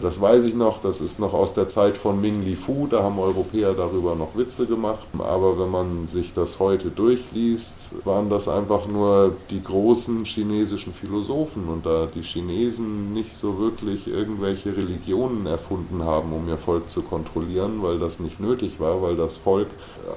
das 0.02 0.22
weiß 0.22 0.46
ich 0.46 0.54
noch, 0.54 0.80
das 0.80 1.02
ist 1.02 1.20
noch 1.20 1.34
aus 1.34 1.56
der 1.56 1.68
Zeit 1.68 1.98
von 1.98 2.22
Ming 2.22 2.46
Li 2.46 2.56
Fu, 2.56 2.86
da 2.88 3.02
haben 3.02 3.18
Europäer 3.18 3.74
darüber 3.74 4.14
noch 4.16 4.36
Witze 4.36 4.68
gemacht. 4.68 5.08
Aber 5.18 5.60
wenn 5.60 5.70
man 5.70 6.06
sich 6.06 6.34
das 6.34 6.60
heute 6.60 6.90
durchliest, 6.90 8.06
waren 8.06 8.30
das 8.30 8.48
einfach 8.48 8.88
nur 8.88 9.34
die 9.50 9.64
großen 9.64 10.24
chinesischen 10.26 10.94
Philosophen. 10.94 11.68
Und 11.68 11.88
da 11.88 12.08
die 12.14 12.22
Chinesen 12.22 13.12
nicht 13.14 13.36
so 13.36 13.58
wirklich 13.58 14.08
irgendwelche 14.08 14.78
Religionen 14.78 15.48
erfunden 15.48 16.06
haben, 16.06 16.32
um 16.32 16.48
ihr 16.48 16.60
Volk 16.60 16.90
zu 16.92 17.02
kontrollieren, 17.02 17.82
weil 17.82 17.98
das 17.98 18.20
nicht 18.20 18.40
nötig 18.40 18.80
war, 18.80 19.02
weil 19.02 19.16
das 19.16 19.38
Volk 19.38 19.68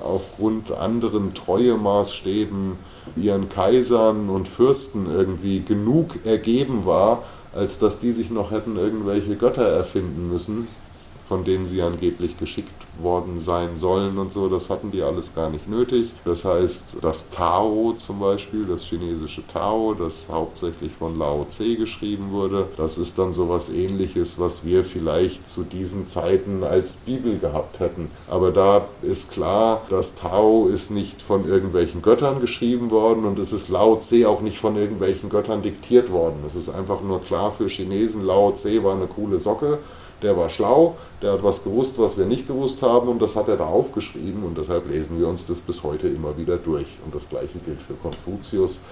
aufgrund 0.05 0.73
anderen 0.73 1.33
Treuemaßstäben 1.33 2.77
ihren 3.17 3.49
Kaisern 3.49 4.29
und 4.29 4.47
Fürsten 4.47 5.07
irgendwie 5.11 5.61
genug 5.61 6.25
ergeben 6.25 6.85
war, 6.85 7.23
als 7.55 7.79
dass 7.79 7.99
die 7.99 8.13
sich 8.13 8.31
noch 8.31 8.51
hätten 8.51 8.77
irgendwelche 8.77 9.37
Götter 9.37 9.67
erfinden 9.67 10.29
müssen, 10.29 10.69
von 11.29 11.45
denen 11.45 11.67
sie 11.67 11.83
angeblich 11.83 12.37
geschickt 12.37 12.71
worden 13.01 13.41
sein 13.41 13.77
sollen 13.77 14.19
und 14.19 14.33
so. 14.33 14.49
Das 14.49 14.71
hatten 14.71 14.91
die 14.91 15.03
alles 15.03 15.35
gar 15.35 15.51
nicht 15.51 15.69
nötig. 15.69 16.13
Das 16.25 16.45
heißt, 16.45 16.99
das 17.01 17.31
Tao 17.31 17.95
zum 17.97 18.21
Beispiel, 18.21 18.67
das 18.67 18.85
chinesische 18.85 19.47
Tao, 19.47 19.95
das 19.95 20.29
hauptsächlich 20.31 20.93
von 20.93 21.19
Lao 21.19 21.47
Tse 21.49 21.77
geschrieben 21.77 22.31
wurde, 22.31 22.69
das 22.77 22.99
ist 22.99 23.19
dann 23.19 23.33
sowas 23.33 23.73
ähnliches, 23.73 24.39
was 24.39 24.65
wir 24.65 24.85
vielleicht 24.85 25.49
zu 25.49 25.65
diesen 25.65 26.07
Zeiten 26.07 26.63
als 26.63 26.99
Bibel 26.99 27.39
gehabt 27.39 27.81
hätten. 27.81 28.11
Aber 28.29 28.51
da 28.51 28.87
ist 29.03 29.33
klar, 29.33 29.83
das 29.89 30.17
Tao 30.17 30.67
ist 30.67 30.91
nicht 30.91 31.23
von 31.23 31.49
irgendwelchen 31.49 32.03
Göttern 32.03 32.41
geschrieben 32.41 32.91
worden 32.91 33.25
und 33.25 33.39
es 33.39 33.53
ist 33.53 33.71
Lao 33.71 33.97
Tse 33.97 34.29
auch 34.29 34.43
nicht 34.43 34.59
von 34.59 34.77
irgendwelchen 34.77 35.31
Göttern 35.31 35.63
diktiert 35.63 36.13
worden. 36.13 36.45
Es 36.47 36.55
ist 36.55 36.69
einfach 36.69 37.03
nur 37.03 37.21
klar 37.23 37.51
für 37.51 37.69
Chinesen, 37.69 38.25
Lao 38.25 38.53
Tse 38.53 38.85
war 38.85 38.95
eine 38.95 39.07
coole 39.07 39.41
Socke 39.41 39.79
der 40.23 40.37
war 40.37 40.51
schlau, 40.51 40.97
der 41.23 41.33
hat 41.33 41.43
was 41.43 41.65
gewusst, 41.65 41.99
was 41.99 42.19
wir 42.19 42.25
nicht 42.25 42.47
gewusst 42.47 42.83
haben 42.83 43.09
und 43.09 43.21
das 43.21 43.37
hat 43.37 43.49
er 43.49 43.57
da 43.57 43.67
aufgeschrieben 43.67 44.45
und 44.45 44.57
deshalb 44.57 44.89
lesen 44.91 45.19
wir 45.19 45.29
uns 45.29 45.47
das 45.47 45.61
bis 45.61 45.83
heute 45.83 46.09
immer 46.09 46.37
wieder 46.37 46.57
durch. 46.57 46.99
Und 47.05 47.15
das 47.15 47.29
gleiche 47.29 47.59
gilt 47.59 47.83
für 47.83 47.95
Konfuzius, 47.95 48.83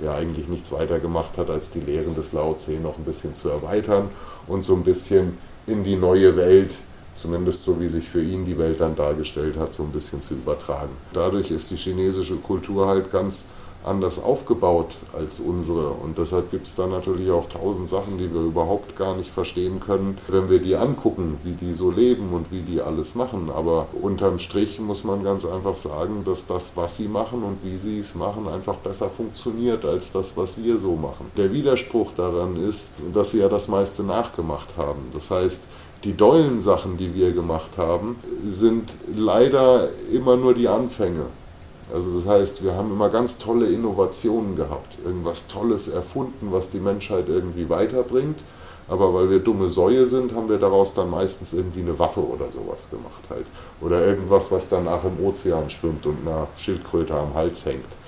der 0.00 0.14
eigentlich 0.14 0.48
nichts 0.48 0.72
weiter 0.72 0.98
gemacht 0.98 1.38
hat, 1.38 1.50
als 1.50 1.70
die 1.70 1.80
Lehren 1.80 2.14
des 2.14 2.32
Lao 2.32 2.54
Tse 2.54 2.72
noch 2.82 2.98
ein 2.98 3.04
bisschen 3.04 3.34
zu 3.34 3.48
erweitern 3.50 4.08
und 4.46 4.64
so 4.64 4.74
ein 4.74 4.82
bisschen 4.82 5.38
in 5.66 5.84
die 5.84 5.96
neue 5.96 6.36
Welt 6.36 6.74
zumindest 7.20 7.64
so 7.64 7.80
wie 7.80 7.88
sich 7.88 8.08
für 8.08 8.22
ihn 8.22 8.46
die 8.46 8.58
Welt 8.58 8.80
dann 8.80 8.96
dargestellt 8.96 9.56
hat, 9.58 9.74
so 9.74 9.82
ein 9.82 9.92
bisschen 9.92 10.22
zu 10.22 10.34
übertragen. 10.34 10.96
Dadurch 11.12 11.50
ist 11.50 11.70
die 11.70 11.76
chinesische 11.76 12.36
Kultur 12.36 12.86
halt 12.86 13.12
ganz 13.12 13.50
anders 13.84 14.22
aufgebaut 14.22 14.90
als 15.12 15.40
unsere. 15.40 15.90
Und 15.90 16.18
deshalb 16.18 16.50
gibt 16.50 16.66
es 16.66 16.76
da 16.76 16.86
natürlich 16.86 17.30
auch 17.30 17.48
tausend 17.48 17.88
Sachen, 17.88 18.18
die 18.18 18.32
wir 18.32 18.42
überhaupt 18.42 18.96
gar 18.96 19.16
nicht 19.16 19.30
verstehen 19.30 19.80
können, 19.80 20.18
wenn 20.28 20.50
wir 20.50 20.58
die 20.58 20.76
angucken, 20.76 21.38
wie 21.44 21.52
die 21.52 21.72
so 21.72 21.90
leben 21.90 22.32
und 22.32 22.52
wie 22.52 22.62
die 22.62 22.80
alles 22.80 23.14
machen. 23.14 23.50
Aber 23.50 23.88
unterm 24.00 24.38
Strich 24.38 24.80
muss 24.80 25.04
man 25.04 25.24
ganz 25.24 25.44
einfach 25.44 25.76
sagen, 25.76 26.24
dass 26.24 26.46
das, 26.46 26.76
was 26.76 26.96
sie 26.96 27.08
machen 27.08 27.42
und 27.42 27.58
wie 27.64 27.78
sie 27.78 27.98
es 27.98 28.14
machen, 28.14 28.48
einfach 28.48 28.76
besser 28.76 29.08
funktioniert 29.08 29.84
als 29.84 30.12
das, 30.12 30.36
was 30.36 30.62
wir 30.62 30.78
so 30.78 30.96
machen. 30.96 31.30
Der 31.36 31.52
Widerspruch 31.52 32.12
daran 32.16 32.56
ist, 32.56 32.92
dass 33.14 33.32
sie 33.32 33.40
ja 33.40 33.48
das 33.48 33.68
meiste 33.68 34.02
nachgemacht 34.02 34.68
haben. 34.76 35.00
Das 35.14 35.30
heißt, 35.30 35.66
die 36.04 36.16
dollen 36.16 36.58
Sachen, 36.58 36.96
die 36.96 37.14
wir 37.14 37.32
gemacht 37.32 37.72
haben, 37.76 38.16
sind 38.44 38.90
leider 39.14 39.88
immer 40.12 40.36
nur 40.36 40.54
die 40.54 40.68
Anfänge. 40.68 41.26
Also 41.92 42.18
das 42.18 42.28
heißt, 42.28 42.64
wir 42.64 42.74
haben 42.74 42.90
immer 42.90 43.08
ganz 43.08 43.38
tolle 43.38 43.66
Innovationen 43.66 44.56
gehabt, 44.56 44.98
irgendwas 45.04 45.48
Tolles 45.48 45.88
erfunden, 45.88 46.48
was 46.50 46.70
die 46.70 46.80
Menschheit 46.80 47.28
irgendwie 47.28 47.68
weiterbringt. 47.68 48.40
Aber 48.88 49.14
weil 49.14 49.30
wir 49.30 49.38
dumme 49.38 49.68
Säue 49.68 50.04
sind, 50.06 50.34
haben 50.34 50.48
wir 50.48 50.58
daraus 50.58 50.94
dann 50.94 51.10
meistens 51.10 51.52
irgendwie 51.52 51.80
eine 51.80 51.96
Waffe 51.98 52.26
oder 52.26 52.50
sowas 52.50 52.90
gemacht 52.90 53.22
halt. 53.30 53.46
Oder 53.80 54.04
irgendwas, 54.04 54.50
was 54.50 54.68
danach 54.68 55.04
im 55.04 55.24
Ozean 55.24 55.70
schwimmt 55.70 56.06
und 56.06 56.26
einer 56.26 56.48
Schildkröte 56.56 57.14
am 57.14 57.32
Hals 57.34 57.66
hängt. 57.66 57.99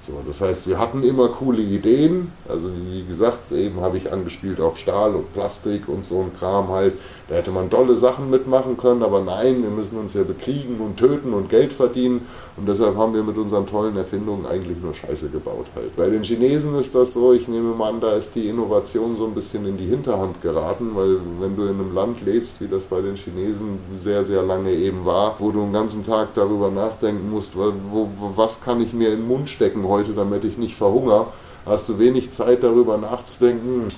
So, 0.00 0.22
das 0.26 0.40
heißt, 0.40 0.66
wir 0.66 0.78
hatten 0.78 1.02
immer 1.02 1.28
coole 1.28 1.60
Ideen. 1.60 2.32
Also 2.48 2.70
wie 2.90 3.04
gesagt, 3.04 3.52
eben 3.52 3.80
habe 3.80 3.98
ich 3.98 4.10
angespielt 4.10 4.60
auf 4.60 4.78
Stahl 4.78 5.14
und 5.14 5.32
Plastik 5.34 5.88
und 5.88 6.06
so 6.06 6.20
ein 6.20 6.34
Kram 6.34 6.68
halt. 6.68 6.94
Da 7.28 7.36
hätte 7.36 7.50
man 7.50 7.68
tolle 7.68 7.94
Sachen 7.96 8.30
mitmachen 8.30 8.76
können, 8.76 9.02
aber 9.02 9.20
nein, 9.20 9.62
wir 9.62 9.70
müssen 9.70 9.98
uns 9.98 10.14
ja 10.14 10.22
bekriegen 10.22 10.80
und 10.80 10.96
töten 10.96 11.34
und 11.34 11.50
Geld 11.50 11.72
verdienen. 11.72 12.26
Und 12.56 12.68
deshalb 12.68 12.96
haben 12.96 13.14
wir 13.14 13.22
mit 13.22 13.38
unseren 13.38 13.66
tollen 13.66 13.96
Erfindungen 13.96 14.44
eigentlich 14.44 14.76
nur 14.82 14.92
Scheiße 14.92 15.30
gebaut 15.30 15.66
halt. 15.74 15.96
Bei 15.96 16.10
den 16.10 16.24
Chinesen 16.24 16.78
ist 16.78 16.94
das 16.94 17.14
so, 17.14 17.32
ich 17.32 17.48
nehme 17.48 17.74
mal 17.74 17.90
an, 17.90 18.00
da 18.00 18.12
ist 18.12 18.34
die 18.34 18.48
Innovation 18.48 19.16
so 19.16 19.26
ein 19.26 19.34
bisschen 19.34 19.66
in 19.66 19.78
die 19.78 19.86
Hinterhand 19.86 20.42
geraten, 20.42 20.90
weil 20.94 21.16
wenn 21.40 21.56
du 21.56 21.62
in 21.64 21.80
einem 21.80 21.94
Land 21.94 22.22
lebst, 22.22 22.60
wie 22.60 22.68
das 22.68 22.86
bei 22.86 23.00
den 23.00 23.16
Chinesen 23.16 23.78
sehr, 23.94 24.24
sehr 24.24 24.42
lange 24.42 24.72
eben 24.72 25.06
war, 25.06 25.36
wo 25.38 25.50
du 25.52 25.60
den 25.60 25.72
ganzen 25.72 26.04
Tag 26.04 26.34
darüber 26.34 26.70
nachdenken 26.70 27.30
musst, 27.30 27.56
wo, 27.56 27.72
wo, 27.90 28.08
was 28.36 28.60
kann 28.62 28.80
ich 28.82 28.92
mir 28.92 29.10
in 29.10 29.20
den 29.20 29.28
Mund 29.28 29.48
stecken 29.48 29.88
heute, 29.90 30.12
damit 30.12 30.44
ich 30.44 30.56
nicht 30.56 30.74
verhungere, 30.74 31.26
hast 31.66 31.88
du 31.88 31.98
wenig 31.98 32.30
Zeit 32.30 32.62
darüber 32.62 32.98
nachzudenken, 32.98 33.88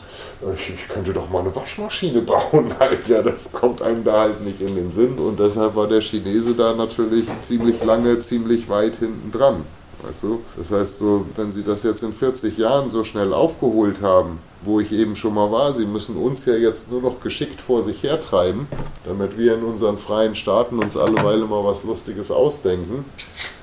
ich 0.57 0.89
könnte 0.89 1.13
doch 1.13 1.31
mal 1.31 1.41
eine 1.41 1.55
Waschmaschine 1.55 2.23
bauen. 2.23 2.73
Ja, 3.07 3.23
das 3.23 3.53
kommt 3.53 3.83
einem 3.83 4.05
da 4.05 4.21
halt 4.21 4.43
nicht 4.43 4.61
in 4.61 4.75
den 4.75 4.91
Sinn. 4.91 5.19
Und 5.19 5.39
deshalb 5.39 5.75
war 5.77 5.87
der 5.87 6.01
Chinese 6.01 6.55
da 6.55 6.75
natürlich 6.75 7.27
ziemlich 7.43 7.83
lange, 7.85 8.19
ziemlich 8.21 8.69
weit 8.69 8.97
hinten 8.97 9.31
dran. 9.31 9.65
Weißt 10.03 10.25
du? 10.25 10.43
Das 10.57 10.73
heißt, 10.73 10.99
so, 10.99 11.27
wenn 11.37 11.51
sie 11.51 11.63
das 11.63 11.85
jetzt 11.85 12.03
in 12.03 12.13
40 12.13 12.59
Jahren 12.59 12.89
so 12.89 13.05
schnell 13.05 13.33
aufgeholt 13.33 14.03
haben, 14.03 14.39
wo 14.65 14.81
ich 14.81 14.93
eben 14.93 15.15
schon 15.15 15.35
mal 15.35 15.53
war, 15.53 15.75
sie 15.75 15.87
müssen 15.87 16.17
uns 16.17 16.45
ja 16.45 16.55
jetzt 16.55 16.91
nur 16.91 17.03
noch 17.03 17.21
geschickt 17.21 17.61
vor 17.61 17.83
sich 17.83 18.03
hertreiben, 18.03 18.67
damit 19.07 19.39
wir 19.39 19.55
in 19.55 19.63
unseren 19.63 19.99
freien 19.99 20.35
Staaten 20.35 20.79
uns 20.79 20.97
alleweile 20.97 21.45
mal 21.47 21.65
was 21.65 21.85
Lustiges 21.85 22.31
ausdenken. 22.31 23.05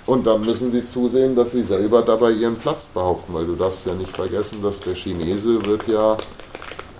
Und 0.09 0.25
dann 0.25 0.41
müssen 0.41 0.71
sie 0.71 0.83
zusehen, 0.85 1.35
dass 1.35 1.51
sie 1.51 1.61
selber 1.61 2.01
dabei 2.01 2.31
ihren 2.31 2.55
Platz 2.55 2.87
behaupten, 2.87 3.31
weil 3.31 3.45
du 3.45 3.55
darfst 3.55 3.85
ja 3.85 3.93
nicht 3.93 4.17
vergessen, 4.17 4.63
dass 4.63 4.79
der 4.79 4.95
Chinese 4.95 5.63
wird 5.67 5.87
ja 5.87 6.17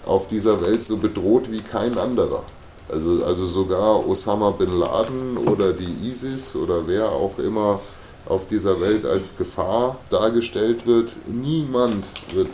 auf 0.05 0.27
dieser 0.27 0.61
Welt 0.61 0.83
so 0.83 0.97
bedroht 0.97 1.51
wie 1.51 1.61
kein 1.61 1.97
anderer. 1.97 2.43
Also, 2.87 3.23
also 3.25 3.47
sogar 3.47 4.07
Osama 4.07 4.51
bin 4.51 4.77
Laden 4.77 5.37
oder 5.37 5.73
die 5.73 6.07
ISIS 6.07 6.55
oder 6.55 6.85
wer 6.85 7.11
auch 7.11 7.39
immer 7.39 7.79
auf 8.27 8.45
dieser 8.45 8.79
Welt 8.79 9.07
als 9.07 9.37
Gefahr 9.37 9.97
dargestellt 10.11 10.85
wird. 10.85 11.11
Niemand 11.25 12.05
wird 12.35 12.51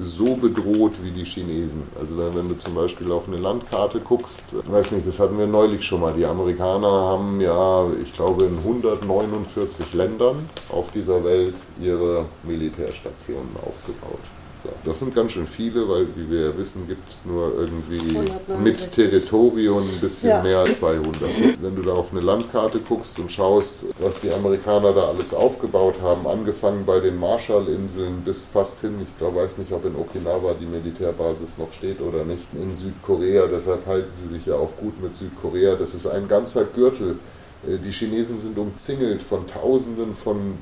so 0.00 0.36
bedroht 0.36 0.92
wie 1.02 1.10
die 1.10 1.24
Chinesen. 1.24 1.82
Also 1.98 2.16
wenn 2.18 2.48
du 2.48 2.56
zum 2.56 2.74
Beispiel 2.74 3.10
auf 3.12 3.28
eine 3.28 3.38
Landkarte 3.38 4.00
guckst, 4.00 4.54
weiß 4.70 4.92
nicht, 4.92 5.06
das 5.06 5.20
hatten 5.20 5.38
wir 5.38 5.46
neulich 5.46 5.84
schon 5.84 6.00
mal. 6.00 6.12
Die 6.12 6.26
Amerikaner 6.26 6.88
haben 6.88 7.40
ja, 7.40 7.86
ich 8.02 8.14
glaube, 8.14 8.44
in 8.44 8.58
149 8.58 9.94
Ländern 9.94 10.36
auf 10.70 10.92
dieser 10.92 11.22
Welt 11.24 11.54
ihre 11.80 12.26
Militärstationen 12.44 13.56
aufgebaut. 13.56 14.20
So, 14.62 14.70
das 14.84 14.98
sind 14.98 15.14
ganz 15.14 15.32
schön 15.32 15.46
viele, 15.46 15.88
weil, 15.88 16.06
wie 16.16 16.30
wir 16.30 16.46
ja 16.46 16.58
wissen, 16.58 16.88
gibt 16.88 17.08
es 17.08 17.24
nur 17.24 17.54
irgendwie 17.54 18.18
mit 18.58 18.92
Territorium 18.92 19.82
ein 19.82 20.00
bisschen 20.00 20.30
ja. 20.30 20.42
mehr 20.42 20.58
als 20.58 20.80
200. 20.80 21.14
Wenn 21.60 21.76
du 21.76 21.82
da 21.82 21.92
auf 21.92 22.12
eine 22.12 22.20
Landkarte 22.20 22.80
guckst 22.80 23.20
und 23.20 23.30
schaust, 23.30 23.86
was 24.00 24.20
die 24.20 24.32
Amerikaner 24.32 24.92
da 24.92 25.08
alles 25.08 25.32
aufgebaut 25.32 25.96
haben, 26.02 26.26
angefangen 26.26 26.84
bei 26.84 26.98
den 26.98 27.18
Marshallinseln 27.18 28.22
bis 28.22 28.42
fast 28.42 28.80
hin, 28.80 28.98
ich 29.00 29.18
glaube, 29.18 29.36
weiß 29.36 29.58
nicht, 29.58 29.72
ob 29.72 29.84
in 29.84 29.94
Okinawa 29.94 30.54
die 30.60 30.66
Militärbasis 30.66 31.58
noch 31.58 31.72
steht 31.72 32.00
oder 32.00 32.24
nicht, 32.24 32.54
in 32.54 32.74
Südkorea, 32.74 33.46
deshalb 33.46 33.86
halten 33.86 34.10
sie 34.10 34.26
sich 34.26 34.46
ja 34.46 34.54
auch 34.54 34.76
gut 34.76 35.00
mit 35.00 35.14
Südkorea. 35.14 35.76
Das 35.76 35.94
ist 35.94 36.06
ein 36.08 36.26
ganzer 36.26 36.64
Gürtel 36.64 37.16
die 37.64 37.90
Chinesen 37.90 38.38
sind 38.38 38.56
umzingelt 38.56 39.20
von 39.20 39.46
Tausenden 39.46 40.14
von 40.14 40.58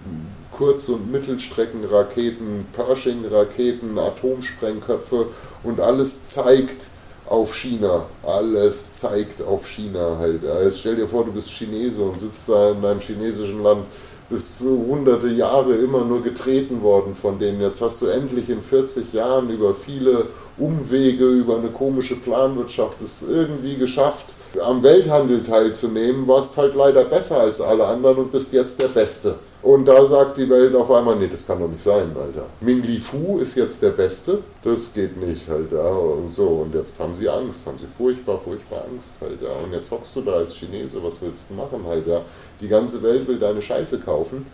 Kurz- 0.51 0.89
und 0.89 1.13
Mittelstreckenraketen, 1.13 2.67
Pershing-Raketen, 2.73 3.99
Atomsprengköpfe 3.99 5.27
und 5.63 5.81
alles 5.81 6.29
zeigt 6.29 6.89
auf 7.27 7.55
China. 7.55 8.07
Alles 8.23 8.95
zeigt 8.95 9.43
auf 9.43 9.67
China 9.67 10.17
halt. 10.19 10.43
Jetzt 10.63 10.81
stell 10.81 10.97
dir 10.97 11.09
vor, 11.09 11.25
du 11.25 11.33
bist 11.33 11.51
Chinese 11.51 12.03
und 12.03 12.19
sitzt 12.19 12.49
da 12.49 12.71
in 12.71 12.81
deinem 12.81 13.01
chinesischen 13.01 13.63
Land 13.63 13.85
bis 14.29 14.61
hunderte 14.61 15.29
Jahre 15.29 15.75
immer 15.75 16.05
nur 16.05 16.23
getreten 16.23 16.83
worden 16.83 17.15
von 17.15 17.39
denen. 17.39 17.61
Jetzt 17.61 17.81
hast 17.81 18.03
du 18.03 18.07
endlich 18.07 18.49
in 18.49 18.61
40 18.61 19.13
Jahren 19.13 19.51
über 19.51 19.75
viele 19.75 20.27
Umwege, 20.59 21.25
über 21.27 21.59
eine 21.59 21.69
komische 21.69 22.17
Planwirtschaft 22.17 23.03
es 23.03 23.23
irgendwie 23.29 23.77
geschafft, 23.77 24.35
am 24.65 24.83
Welthandel 24.83 25.43
teilzunehmen, 25.43 26.27
warst 26.27 26.57
halt 26.57 26.75
leider 26.75 27.05
besser 27.05 27.41
als 27.41 27.61
alle 27.61 27.87
anderen 27.87 28.17
und 28.17 28.33
bist 28.33 28.55
jetzt 28.55 28.81
der 28.81 28.89
Beste. 28.89 29.35
Und 29.63 29.87
da 29.87 30.05
sagt 30.05 30.39
die 30.39 30.49
Welt 30.49 30.75
auf 30.75 30.91
einmal, 30.91 31.17
nee, 31.17 31.29
das 31.31 31.47
kann 31.47 31.61
doch 31.61 31.69
nicht 31.69 31.83
sein, 31.83 32.11
Alter. 32.17 32.47
Ming 32.61 32.83
Li 32.83 32.99
Fu 32.99 33.39
ist 33.39 33.57
jetzt 33.57 33.83
der 33.83 33.91
Beste, 33.91 34.39
das 34.65 34.95
geht 34.95 35.17
nicht, 35.19 35.49
halt, 35.49 35.73
ja. 35.73 35.89
Und 35.89 36.35
so, 36.35 36.47
und 36.47 36.75
jetzt 36.75 36.99
haben 37.01 37.13
sie 37.13 37.29
Angst, 37.29 37.67
haben 37.67 37.77
sie 37.77 37.87
furchtbar, 37.87 38.41
furchtbar 38.43 38.85
Angst, 38.91 39.17
halt, 39.21 39.43
ja. 39.43 39.51
Und 39.65 39.73
jetzt 39.73 39.91
hockst 39.91 40.17
du 40.17 40.23
da 40.23 40.33
als 40.33 40.55
Chinese, 40.55 41.03
was 41.03 41.21
willst 41.21 41.51
du 41.51 41.55
machen, 41.55 41.85
halt, 41.87 42.07
ja. 42.07 42.21
Die 42.61 42.69
ganze 42.69 43.03
Welt 43.03 43.29
will 43.29 43.39
deine 43.39 43.61
Scheiße 43.61 43.99
kaufen. 43.99 44.47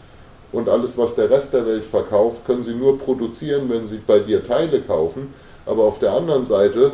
Und 0.50 0.68
alles, 0.68 0.98
was 0.98 1.14
der 1.14 1.30
Rest 1.30 1.54
der 1.54 1.64
Welt 1.66 1.84
verkauft, 1.84 2.44
können 2.44 2.62
sie 2.62 2.74
nur 2.74 2.98
produzieren, 2.98 3.70
wenn 3.70 3.86
sie 3.86 4.00
bei 4.06 4.18
dir 4.18 4.42
Teile 4.42 4.80
kaufen. 4.82 5.32
Aber 5.66 5.84
auf 5.84 5.98
der 5.98 6.12
anderen 6.12 6.44
Seite 6.44 6.92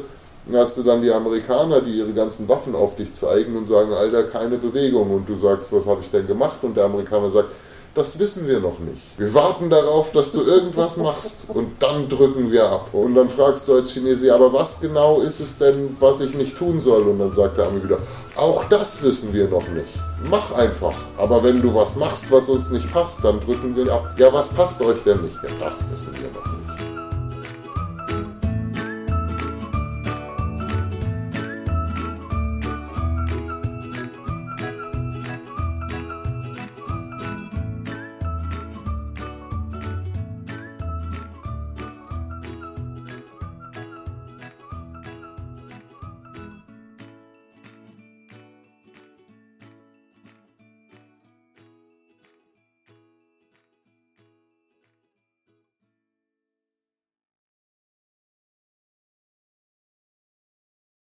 hast 0.53 0.79
du 0.79 0.83
dann 0.83 1.03
die 1.03 1.13
Amerikaner, 1.13 1.81
die 1.81 1.99
ihre 1.99 2.13
ganzen 2.13 2.49
Waffen 2.49 2.75
auf 2.75 2.97
dich 2.97 3.13
zeigen 3.15 3.57
und 3.57 3.67
sagen, 3.67 3.93
Alter, 3.93 4.25
keine 4.25 4.59
Bewegung. 4.59 5.11
Und 5.11 5.29
du 5.29 5.37
sagst, 5.37 5.73
was 5.73 5.87
habe 5.87 6.01
ich 6.01 6.11
denn 6.11 6.27
gemacht? 6.27 6.59
Und 6.63 6.77
der 6.77 6.85
Amerikaner 6.85 7.31
sagt, 7.31 7.53
das 7.95 8.19
wissen 8.19 8.47
wir 8.47 8.61
noch 8.61 8.79
nicht. 8.79 9.19
Wir 9.19 9.35
warten 9.35 9.71
darauf, 9.71 10.13
dass 10.13 10.31
du 10.33 10.43
irgendwas 10.43 10.99
machst 10.99 11.51
und 11.51 11.83
dann 11.83 12.09
drücken 12.09 12.53
wir 12.53 12.71
ab. 12.71 12.91
Und 12.93 13.15
dann 13.17 13.29
fragst 13.29 13.67
du 13.67 13.75
als 13.75 13.93
Chinese, 13.93 14.33
aber 14.33 14.53
was 14.53 14.81
genau 14.81 15.21
ist 15.21 15.41
es 15.41 15.59
denn, 15.59 15.97
was 15.99 16.21
ich 16.21 16.35
nicht 16.35 16.57
tun 16.57 16.79
soll? 16.79 17.03
Und 17.03 17.19
dann 17.19 17.33
sagt 17.33 17.59
der 17.59 17.67
Ami 17.67 17.83
wieder, 17.83 17.99
auch 18.37 18.65
das 18.65 19.03
wissen 19.03 19.33
wir 19.33 19.49
noch 19.49 19.69
nicht. 19.69 19.89
Mach 20.23 20.53
einfach. 20.53 20.95
Aber 21.17 21.43
wenn 21.43 21.61
du 21.61 21.75
was 21.75 21.97
machst, 21.97 22.31
was 22.31 22.49
uns 22.49 22.71
nicht 22.71 22.93
passt, 22.93 23.25
dann 23.25 23.41
drücken 23.41 23.75
wir 23.75 23.93
ab. 23.93 24.15
Ja, 24.17 24.33
was 24.33 24.51
passt 24.51 24.81
euch 24.83 25.03
denn 25.05 25.21
nicht? 25.23 25.37
Ja, 25.43 25.51
das 25.59 25.91
wissen 25.91 26.15
wir 26.15 26.31
noch 26.41 26.47
nicht. 26.53 26.58